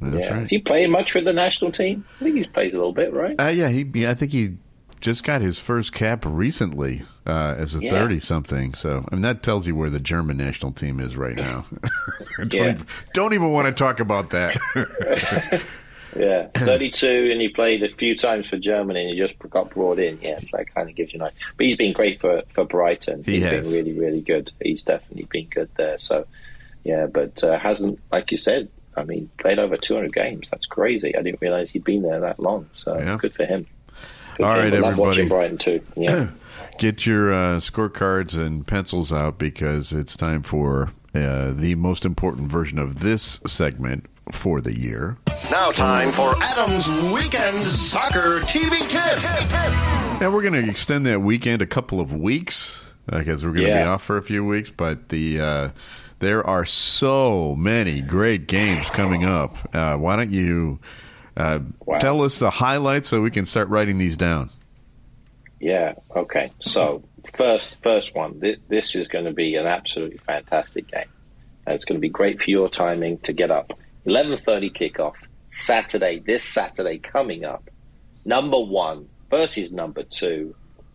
That's 0.00 0.26
yeah. 0.26 0.34
right. 0.34 0.42
Is 0.42 0.50
he 0.50 0.58
playing 0.58 0.90
much 0.90 1.14
with 1.14 1.24
the 1.24 1.32
national 1.32 1.70
team? 1.70 2.04
I 2.20 2.24
think 2.24 2.36
he 2.36 2.44
plays 2.44 2.72
a 2.72 2.76
little 2.76 2.92
bit, 2.92 3.12
right? 3.12 3.38
Uh, 3.38 3.48
yeah, 3.48 3.68
he. 3.68 4.06
I 4.06 4.14
think 4.14 4.32
he 4.32 4.56
just 5.02 5.24
got 5.24 5.42
his 5.42 5.58
first 5.58 5.92
cap 5.92 6.24
recently 6.26 7.02
uh, 7.26 7.54
as 7.58 7.76
a 7.76 7.80
Yeah. 7.82 7.90
thirty-something. 7.90 8.74
So, 8.74 9.06
I 9.10 9.14
mean, 9.14 9.22
that 9.22 9.42
tells 9.42 9.66
you 9.66 9.74
where 9.76 9.90
the 9.90 10.00
German 10.00 10.38
national 10.38 10.72
team 10.72 10.98
is 11.00 11.16
right 11.16 11.36
now. 11.36 11.66
don't, 12.38 12.52
Yeah. 12.54 12.70
even, 12.70 12.86
don't 13.12 13.34
even 13.34 13.50
want 13.52 13.66
to 13.66 13.72
talk 13.72 14.00
about 14.00 14.30
that. 14.30 14.58
Yeah, 16.14 16.48
32, 16.54 17.30
and 17.32 17.40
he 17.40 17.48
played 17.48 17.82
a 17.82 17.88
few 17.96 18.14
times 18.14 18.46
for 18.46 18.58
Germany, 18.58 19.00
and 19.00 19.10
he 19.14 19.16
just 19.18 19.38
got 19.48 19.70
brought 19.70 19.98
in. 19.98 20.20
Yeah, 20.20 20.40
so 20.40 20.58
that 20.58 20.74
kind 20.74 20.90
of 20.90 20.94
gives 20.94 21.14
you 21.14 21.20
an 21.20 21.28
idea. 21.28 21.38
But 21.56 21.64
he's 21.66 21.76
been 21.76 21.94
great 21.94 22.20
for, 22.20 22.42
for 22.52 22.66
Brighton. 22.66 23.24
He 23.24 23.36
He's 23.36 23.44
has. 23.44 23.64
been 23.66 23.72
really, 23.72 23.98
really 23.98 24.20
good. 24.20 24.50
He's 24.60 24.82
definitely 24.82 25.26
been 25.30 25.48
good 25.48 25.70
there. 25.78 25.96
So, 25.96 26.26
yeah, 26.84 27.06
but 27.06 27.42
uh, 27.42 27.58
hasn't, 27.58 27.98
like 28.10 28.30
you 28.30 28.36
said, 28.36 28.68
I 28.94 29.04
mean, 29.04 29.30
played 29.38 29.58
over 29.58 29.78
200 29.78 30.12
games. 30.12 30.48
That's 30.50 30.66
crazy. 30.66 31.16
I 31.16 31.22
didn't 31.22 31.40
realize 31.40 31.70
he'd 31.70 31.84
been 31.84 32.02
there 32.02 32.20
that 32.20 32.38
long. 32.38 32.68
So 32.74 32.98
Yeah. 32.98 33.16
good 33.18 33.32
for 33.32 33.46
him. 33.46 33.66
Good 34.36 34.44
All 34.44 34.52
for 34.52 34.58
him. 34.58 34.64
right, 34.64 34.70
But 34.70 34.76
I'm 34.78 34.84
everybody. 34.84 35.00
watching 35.00 35.28
Brighton 35.28 35.58
too. 35.58 35.80
Yeah. 35.96 36.28
Get 36.78 37.04
your 37.06 37.32
uh, 37.32 37.56
scorecards 37.58 38.34
and 38.38 38.66
pencils 38.66 39.12
out 39.12 39.38
because 39.38 39.92
it's 39.92 40.16
time 40.16 40.42
for 40.42 40.90
uh, 41.14 41.52
the 41.52 41.74
most 41.76 42.04
important 42.06 42.50
version 42.50 42.78
of 42.78 43.00
this 43.00 43.40
segment 43.46 44.06
for 44.32 44.60
the 44.60 44.74
year. 44.76 45.18
Now, 45.50 45.70
time 45.70 46.12
for 46.12 46.34
Adam's 46.40 46.88
Weekend 47.12 47.66
Soccer 47.66 48.40
TV 48.40 48.78
Tip. 48.88 50.22
And 50.22 50.32
we're 50.32 50.42
going 50.42 50.54
to 50.64 50.68
extend 50.70 51.04
that 51.06 51.20
weekend 51.20 51.60
a 51.60 51.66
couple 51.66 52.00
of 52.00 52.14
weeks 52.14 52.92
because 53.06 53.44
we're 53.44 53.52
going 53.52 53.66
to 53.66 53.72
be 53.74 53.82
off 53.82 54.02
for 54.02 54.16
a 54.16 54.22
few 54.22 54.44
weeks. 54.44 54.70
But 54.70 55.10
the 55.10 55.40
uh, 55.40 55.68
there 56.20 56.46
are 56.46 56.64
so 56.64 57.54
many 57.56 58.00
great 58.00 58.46
games 58.46 58.88
coming 58.90 59.24
up. 59.24 59.56
Uh, 59.74 59.96
why 59.96 60.16
don't 60.16 60.32
you 60.32 60.78
uh, 61.36 61.60
Wow. 61.84 61.98
tell 61.98 62.22
us 62.22 62.38
the 62.38 62.50
highlights 62.50 63.08
so 63.08 63.20
we 63.22 63.30
can 63.30 63.44
start 63.46 63.68
writing 63.68 63.98
these 63.98 64.16
down? 64.16 64.50
Yeah. 65.60 65.94
Okay. 66.14 66.50
So 66.60 67.02
first, 67.34 67.76
first 67.82 68.14
one. 68.14 68.40
This, 68.40 68.58
this 68.68 68.94
is 68.96 69.08
going 69.08 69.24
to 69.26 69.32
be 69.32 69.54
an 69.56 69.66
absolutely 69.66 70.18
fantastic 70.18 70.88
game. 70.88 71.04
And 71.66 71.74
it's 71.74 71.84
going 71.84 71.96
to 71.96 72.00
be 72.00 72.08
great 72.08 72.40
for 72.42 72.50
your 72.50 72.68
timing 72.68 73.18
to 73.18 73.32
get 73.32 73.50
up. 73.50 73.72
Eleven 74.04 74.36
thirty 74.38 74.70
kickoff 74.70 75.14
Saturday. 75.50 76.18
This 76.18 76.42
Saturday 76.42 76.98
coming 76.98 77.44
up. 77.44 77.70
Number 78.24 78.58
one 78.58 79.08
versus 79.30 79.70
number 79.70 80.02
two. 80.02 80.54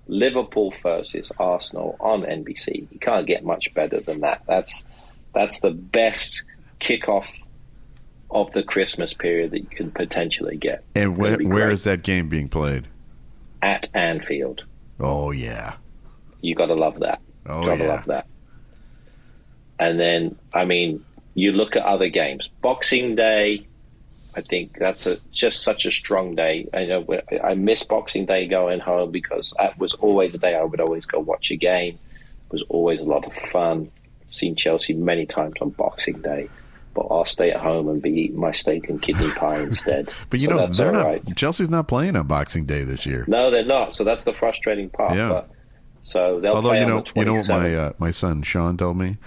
Liverpool 0.10 0.72
versus 0.84 1.32
Arsenal 1.38 1.98
on 2.00 2.22
NBC. 2.24 2.88
You 2.92 3.00
can't 3.00 3.28
get 3.28 3.44
much 3.44 3.74
better 3.74 4.00
than 4.02 4.22
that. 4.22 4.42
That's 4.48 4.84
that's 5.34 5.60
the 5.62 5.72
best 5.72 6.44
kickoff 6.82 7.26
of 8.32 8.52
the 8.52 8.64
Christmas 8.64 9.14
period 9.14 9.52
that 9.52 9.60
you 9.60 9.68
can 9.68 9.92
potentially 9.92 10.58
get. 10.58 10.84
And 10.96 11.18
where, 11.18 11.32
gonna 11.32 11.38
be 11.38 11.46
where 11.46 11.66
great. 11.68 11.74
is 11.74 11.84
that 11.86 12.02
game 12.04 12.30
being 12.30 12.50
played? 12.50 12.88
at 13.62 13.90
Anfield? 13.96 14.64
Oh 15.00 15.32
yeah, 15.32 15.76
You 16.42 16.54
got 16.56 16.68
to 16.68 16.76
love 16.76 17.00
that. 17.00 17.20
Oh, 17.48 17.66
Gotta 17.66 17.84
yeah. 17.84 17.90
love 17.90 18.06
that. 18.06 18.28
And 19.80 20.00
then, 20.00 20.36
I 20.54 20.66
mean, 20.66 21.04
you 21.34 21.52
look 21.52 21.76
at 21.76 21.84
other 21.84 22.10
games. 22.10 22.50
Boxing 22.62 23.16
Day, 23.16 23.68
I 24.36 24.42
think 24.42 24.78
that's 24.78 25.06
a 25.06 25.18
just 25.32 25.64
such 25.64 25.86
a 25.86 25.92
strong 25.92 26.36
day. 26.36 26.68
I 26.74 26.86
know 26.86 27.06
I 27.44 27.54
miss 27.56 27.84
Boxing 27.84 28.26
Day 28.26 28.48
going 28.48 28.80
home 28.80 29.12
because 29.12 29.54
that 29.58 29.78
was 29.80 29.94
always 29.96 30.34
a 30.36 30.38
day 30.38 30.56
I 30.56 30.64
would 30.64 30.80
always 30.80 31.06
go 31.06 31.20
watch 31.20 31.52
a 31.52 31.56
game. 31.56 31.96
It 32.46 32.52
was 32.52 32.64
always 32.70 33.02
a 33.02 33.06
lot 33.06 33.26
of 33.26 33.34
fun. 33.50 33.92
Seen 34.30 34.56
Chelsea 34.56 34.94
many 34.94 35.26
times 35.26 35.54
on 35.62 35.70
Boxing 35.72 36.22
Day, 36.22 36.50
but 36.98 37.06
I'll 37.14 37.26
stay 37.26 37.52
at 37.52 37.62
home 37.62 37.88
and 37.90 38.02
be 38.02 38.10
eating 38.10 38.40
my 38.40 38.52
steak 38.52 38.90
and 38.90 39.00
kidney 39.00 39.30
pie 39.32 39.60
instead. 39.60 40.10
but 40.32 40.40
you 40.40 40.48
So 40.48 40.56
know 40.56 40.68
they're 40.68 40.92
not. 40.92 41.06
right. 41.06 41.36
Chelsea's 41.38 41.70
not 41.70 41.88
playing 41.88 42.16
on 42.16 42.26
Boxing 42.26 42.66
Day 42.66 42.84
this 42.84 43.06
year. 43.06 43.24
No, 43.28 43.52
they're 43.52 43.64
not. 43.64 43.94
So 43.94 44.04
that's 44.04 44.24
the 44.24 44.34
frustrating 44.34 44.90
part. 44.90 45.16
Yeah. 45.16 45.30
But, 45.30 45.50
so 46.02 46.40
they'll 46.40 46.54
Although 46.54 46.70
play 46.70 46.80
you 46.80 46.86
on 46.86 46.90
know, 46.90 47.04
you 47.16 47.26
know 47.26 47.34
what 47.34 47.50
my 47.50 47.76
uh, 47.76 47.94
my 48.00 48.10
son 48.12 48.42
Sean 48.42 48.78
told 48.78 48.98
me 48.98 49.18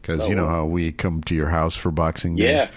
because 0.00 0.20
Oh, 0.20 0.28
you 0.28 0.34
know 0.36 0.44
what? 0.44 0.50
how 0.50 0.64
we 0.66 0.92
come 0.92 1.20
to 1.22 1.34
your 1.34 1.48
house 1.48 1.74
for 1.74 1.90
Boxing 1.90 2.36
Day. 2.36 2.52
Yeah, 2.52 2.70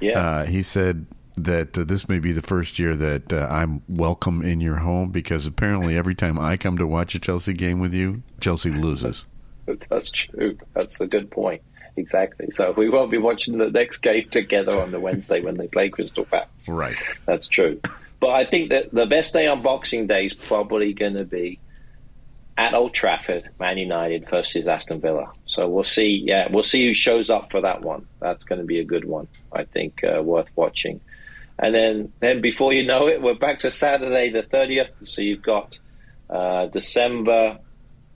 yeah. 0.00 0.18
Uh, 0.20 0.46
he 0.46 0.62
said 0.62 1.06
that 1.36 1.76
uh, 1.78 1.82
this 1.84 2.08
may 2.08 2.18
be 2.20 2.30
the 2.32 2.42
first 2.42 2.78
year 2.78 2.94
that 2.94 3.32
uh, 3.32 3.48
I'm 3.50 3.82
welcome 3.88 4.42
in 4.42 4.60
your 4.60 4.76
home 4.76 5.10
because 5.10 5.46
apparently 5.46 5.96
every 5.96 6.14
time 6.14 6.38
I 6.38 6.56
come 6.56 6.76
to 6.78 6.86
watch 6.86 7.14
a 7.14 7.18
Chelsea 7.18 7.54
game 7.54 7.80
with 7.80 7.92
you, 7.94 8.22
Chelsea 8.40 8.70
loses. 8.70 9.24
That's 9.88 10.10
true. 10.10 10.58
That's 10.74 11.00
a 11.00 11.06
good 11.06 11.30
point. 11.30 11.62
Exactly. 11.96 12.50
So 12.52 12.72
we 12.72 12.88
won't 12.88 13.10
be 13.10 13.18
watching 13.18 13.58
the 13.58 13.70
next 13.70 13.98
game 13.98 14.28
together 14.30 14.78
on 14.80 14.90
the 14.90 15.00
Wednesday 15.00 15.40
when 15.40 15.56
they 15.56 15.68
play 15.68 15.88
Crystal 15.88 16.24
Palace. 16.24 16.48
Right. 16.68 16.96
That's 17.26 17.48
true. 17.48 17.80
But 18.20 18.30
I 18.30 18.44
think 18.44 18.70
that 18.70 18.92
the 18.92 19.06
best 19.06 19.32
day 19.32 19.46
on 19.46 19.62
Boxing 19.62 20.06
Day 20.06 20.26
is 20.26 20.34
probably 20.34 20.92
going 20.92 21.14
to 21.14 21.24
be 21.24 21.58
at 22.58 22.74
Old 22.74 22.92
Trafford, 22.92 23.48
Man 23.58 23.78
United 23.78 24.28
versus 24.28 24.68
Aston 24.68 25.00
Villa. 25.00 25.32
So 25.46 25.66
we'll 25.68 25.82
see. 25.84 26.22
Yeah, 26.24 26.48
we'll 26.50 26.62
see 26.62 26.86
who 26.86 26.92
shows 26.92 27.30
up 27.30 27.50
for 27.50 27.62
that 27.62 27.80
one. 27.80 28.06
That's 28.20 28.44
going 28.44 28.60
to 28.60 28.66
be 28.66 28.80
a 28.80 28.84
good 28.84 29.06
one. 29.06 29.28
I 29.50 29.64
think 29.64 30.04
uh, 30.04 30.22
worth 30.22 30.50
watching. 30.54 31.00
And 31.58 31.74
then, 31.74 32.12
then 32.20 32.40
before 32.42 32.72
you 32.72 32.84
know 32.84 33.08
it, 33.08 33.22
we're 33.22 33.34
back 33.34 33.60
to 33.60 33.70
Saturday 33.70 34.30
the 34.30 34.42
30th. 34.42 34.90
So 35.02 35.22
you've 35.22 35.42
got 35.42 35.78
uh, 36.28 36.66
December 36.66 37.58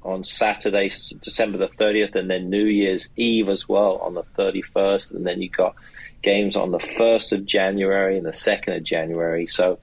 on 0.05 0.23
Saturday, 0.23 0.91
December 1.21 1.59
the 1.59 1.69
30th, 1.69 2.15
and 2.15 2.31
then 2.31 2.51
New 2.51 2.65
Year's 2.65 3.09
Eve 3.17 3.49
as 3.49 3.69
well 3.69 3.97
on 3.97 4.15
the 4.15 4.25
31st. 4.39 5.13
And 5.13 5.27
then 5.27 5.41
you've 5.41 5.53
got 5.53 5.75
games 6.23 6.57
on 6.57 6.71
the 6.71 6.79
1st 6.79 7.33
of 7.33 7.47
January 7.47 8.17
and 8.17 8.27
the 8.27 8.33
2nd 8.33 8.77
of 8.77 8.83
January. 8.83 9.47
So 9.47 9.79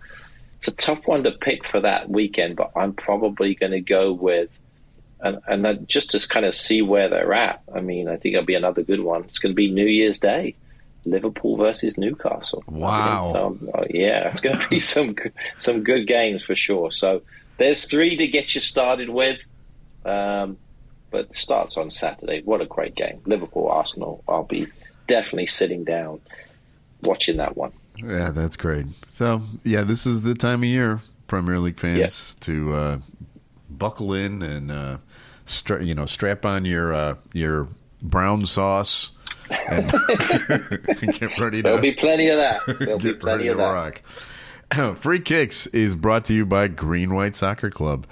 it's 0.57 0.67
a 0.67 0.71
tough 0.71 1.07
one 1.07 1.23
to 1.23 1.31
pick 1.31 1.65
for 1.65 1.79
that 1.81 2.09
weekend, 2.09 2.55
but 2.55 2.71
I'm 2.75 2.93
probably 2.93 3.55
going 3.55 3.71
to 3.71 3.81
go 3.81 4.11
with, 4.13 4.49
and, 5.19 5.39
and 5.47 5.87
just 5.87 6.11
to 6.11 6.27
kind 6.27 6.45
of 6.45 6.53
see 6.53 6.81
where 6.81 7.09
they're 7.09 7.33
at. 7.33 7.61
I 7.73 7.81
mean, 7.81 8.07
I 8.07 8.17
think 8.17 8.35
it'll 8.35 8.45
be 8.45 8.55
another 8.55 8.83
good 8.83 9.01
one. 9.01 9.23
It's 9.23 9.39
going 9.39 9.53
to 9.53 9.55
be 9.55 9.71
New 9.71 9.87
Year's 9.87 10.19
Day. 10.19 10.55
Liverpool 11.03 11.57
versus 11.57 11.97
Newcastle. 11.97 12.63
Wow. 12.67 13.23
So, 13.23 13.57
yeah, 13.89 14.29
it's 14.29 14.41
going 14.41 14.59
to 14.59 14.67
be 14.67 14.79
some 14.79 15.15
some 15.57 15.83
good 15.83 16.05
games 16.05 16.43
for 16.43 16.53
sure. 16.53 16.91
So 16.91 17.23
there's 17.57 17.85
three 17.85 18.15
to 18.17 18.27
get 18.27 18.53
you 18.53 18.61
started 18.61 19.09
with. 19.09 19.39
Um, 20.05 20.57
but 21.11 21.35
starts 21.35 21.77
on 21.77 21.89
Saturday. 21.89 22.41
What 22.43 22.61
a 22.61 22.65
great 22.65 22.95
game. 22.95 23.21
Liverpool, 23.25 23.67
Arsenal. 23.67 24.23
I'll 24.27 24.43
be 24.43 24.67
definitely 25.07 25.47
sitting 25.47 25.83
down 25.83 26.21
watching 27.01 27.37
that 27.37 27.57
one. 27.57 27.73
Yeah, 27.97 28.31
that's 28.31 28.55
great. 28.55 28.85
So, 29.13 29.41
yeah, 29.63 29.83
this 29.83 30.05
is 30.05 30.21
the 30.21 30.33
time 30.33 30.61
of 30.61 30.69
year, 30.69 31.01
Premier 31.27 31.59
League 31.59 31.79
fans, 31.79 31.99
yes. 31.99 32.35
to 32.41 32.73
uh, 32.73 32.97
buckle 33.69 34.13
in 34.13 34.41
and 34.41 34.71
uh, 34.71 34.97
stra- 35.45 35.83
you 35.83 35.93
know 35.93 36.05
strap 36.05 36.45
on 36.45 36.65
your 36.65 36.93
uh, 36.93 37.15
your 37.33 37.67
brown 38.01 38.45
sauce 38.45 39.11
and 39.49 39.91
get 41.19 41.39
ready 41.39 41.57
to. 41.57 41.63
There'll 41.63 41.81
be 41.81 41.93
plenty 41.93 42.29
of 42.29 42.37
that. 42.37 42.61
There'll 42.79 42.99
be 42.99 43.13
plenty 43.13 43.47
of 43.47 43.57
that. 43.57 43.63
Rock. 43.63 44.01
Free 44.95 45.19
Kicks 45.19 45.67
is 45.67 45.95
brought 45.95 46.25
to 46.25 46.33
you 46.33 46.45
by 46.45 46.67
Green 46.67 47.13
White 47.13 47.35
Soccer 47.35 47.69
Club. 47.69 48.07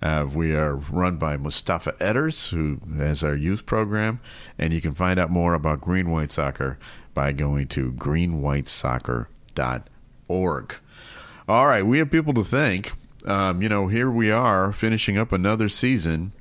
Uh, 0.00 0.26
we 0.32 0.54
are 0.54 0.76
run 0.76 1.16
by 1.16 1.36
Mustafa 1.36 1.92
Edders, 2.00 2.50
who 2.50 2.78
has 2.98 3.24
our 3.24 3.34
youth 3.34 3.66
program, 3.66 4.20
and 4.56 4.72
you 4.72 4.80
can 4.80 4.94
find 4.94 5.18
out 5.18 5.30
more 5.30 5.54
about 5.54 5.80
Green 5.80 6.08
White 6.10 6.30
Soccer 6.30 6.78
by 7.14 7.32
going 7.32 7.66
to 7.68 7.90
greenwhitesoccer.org. 7.92 10.74
All 11.48 11.66
right, 11.66 11.84
we 11.84 11.98
have 11.98 12.10
people 12.10 12.34
to 12.34 12.44
thank. 12.44 12.92
Um, 13.24 13.60
you 13.60 13.68
know, 13.68 13.88
here 13.88 14.10
we 14.10 14.30
are 14.30 14.72
finishing 14.72 15.18
up 15.18 15.32
another 15.32 15.68
season, 15.68 16.32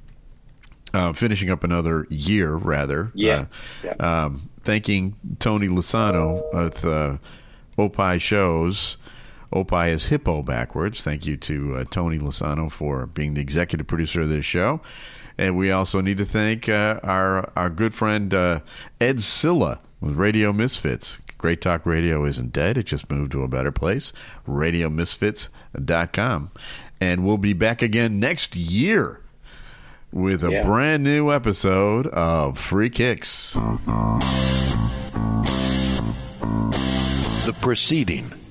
uh, 0.94 1.14
finishing 1.14 1.50
up 1.50 1.64
another 1.64 2.06
year, 2.10 2.54
rather. 2.56 3.12
Yeah. 3.16 3.48
Uh, 3.84 3.84
yeah. 3.84 4.26
Um, 4.26 4.50
thanking 4.64 5.16
Tony 5.40 5.68
Lasano 5.68 6.44
with 6.54 6.86
uh, 6.86 7.18
Opie 7.78 8.20
Shows 8.20 8.98
Opie 9.52 9.90
is 9.90 10.06
hippo 10.06 10.42
backwards. 10.42 11.02
Thank 11.02 11.26
you 11.26 11.38
to 11.38 11.78
uh, 11.78 11.86
Tony 11.90 12.20
Lasano 12.20 12.72
for 12.72 13.06
being 13.06 13.34
the 13.34 13.42
executive 13.42 13.88
producer 13.88 14.22
of 14.22 14.30
this 14.30 14.46
show. 14.46 14.82
And 15.38 15.56
we 15.56 15.72
also 15.72 16.02
need 16.02 16.18
to 16.18 16.26
thank 16.26 16.68
uh, 16.68 17.00
our 17.04 17.52
our 17.56 17.70
good 17.70 17.94
friend 17.94 18.34
uh, 18.34 18.60
Ed 19.00 19.22
Silla 19.22 19.80
with 20.02 20.16
Radio 20.16 20.52
Misfits. 20.52 21.20
Great 21.38 21.62
Talk 21.62 21.86
Radio 21.86 22.26
isn't 22.26 22.52
dead. 22.52 22.78
It 22.78 22.88
just 22.88 23.12
moved 23.12 23.32
to 23.34 23.44
a 23.44 23.48
better 23.48 23.72
place. 23.72 24.12
RadioMisfits.com. 24.48 26.52
And 27.00 27.24
we'll 27.24 27.38
be 27.38 27.54
back 27.54 27.84
again 27.84 28.20
next 28.20 28.56
year 28.56 29.22
with 30.12 30.44
a 30.44 30.52
yeah. 30.52 30.64
brand 30.64 31.04
new 31.04 31.32
episode 31.32 32.08
of 32.08 32.58
Free 32.58 32.90
Kicks. 32.90 33.54
The 37.46 37.56
proceeding 37.62 38.34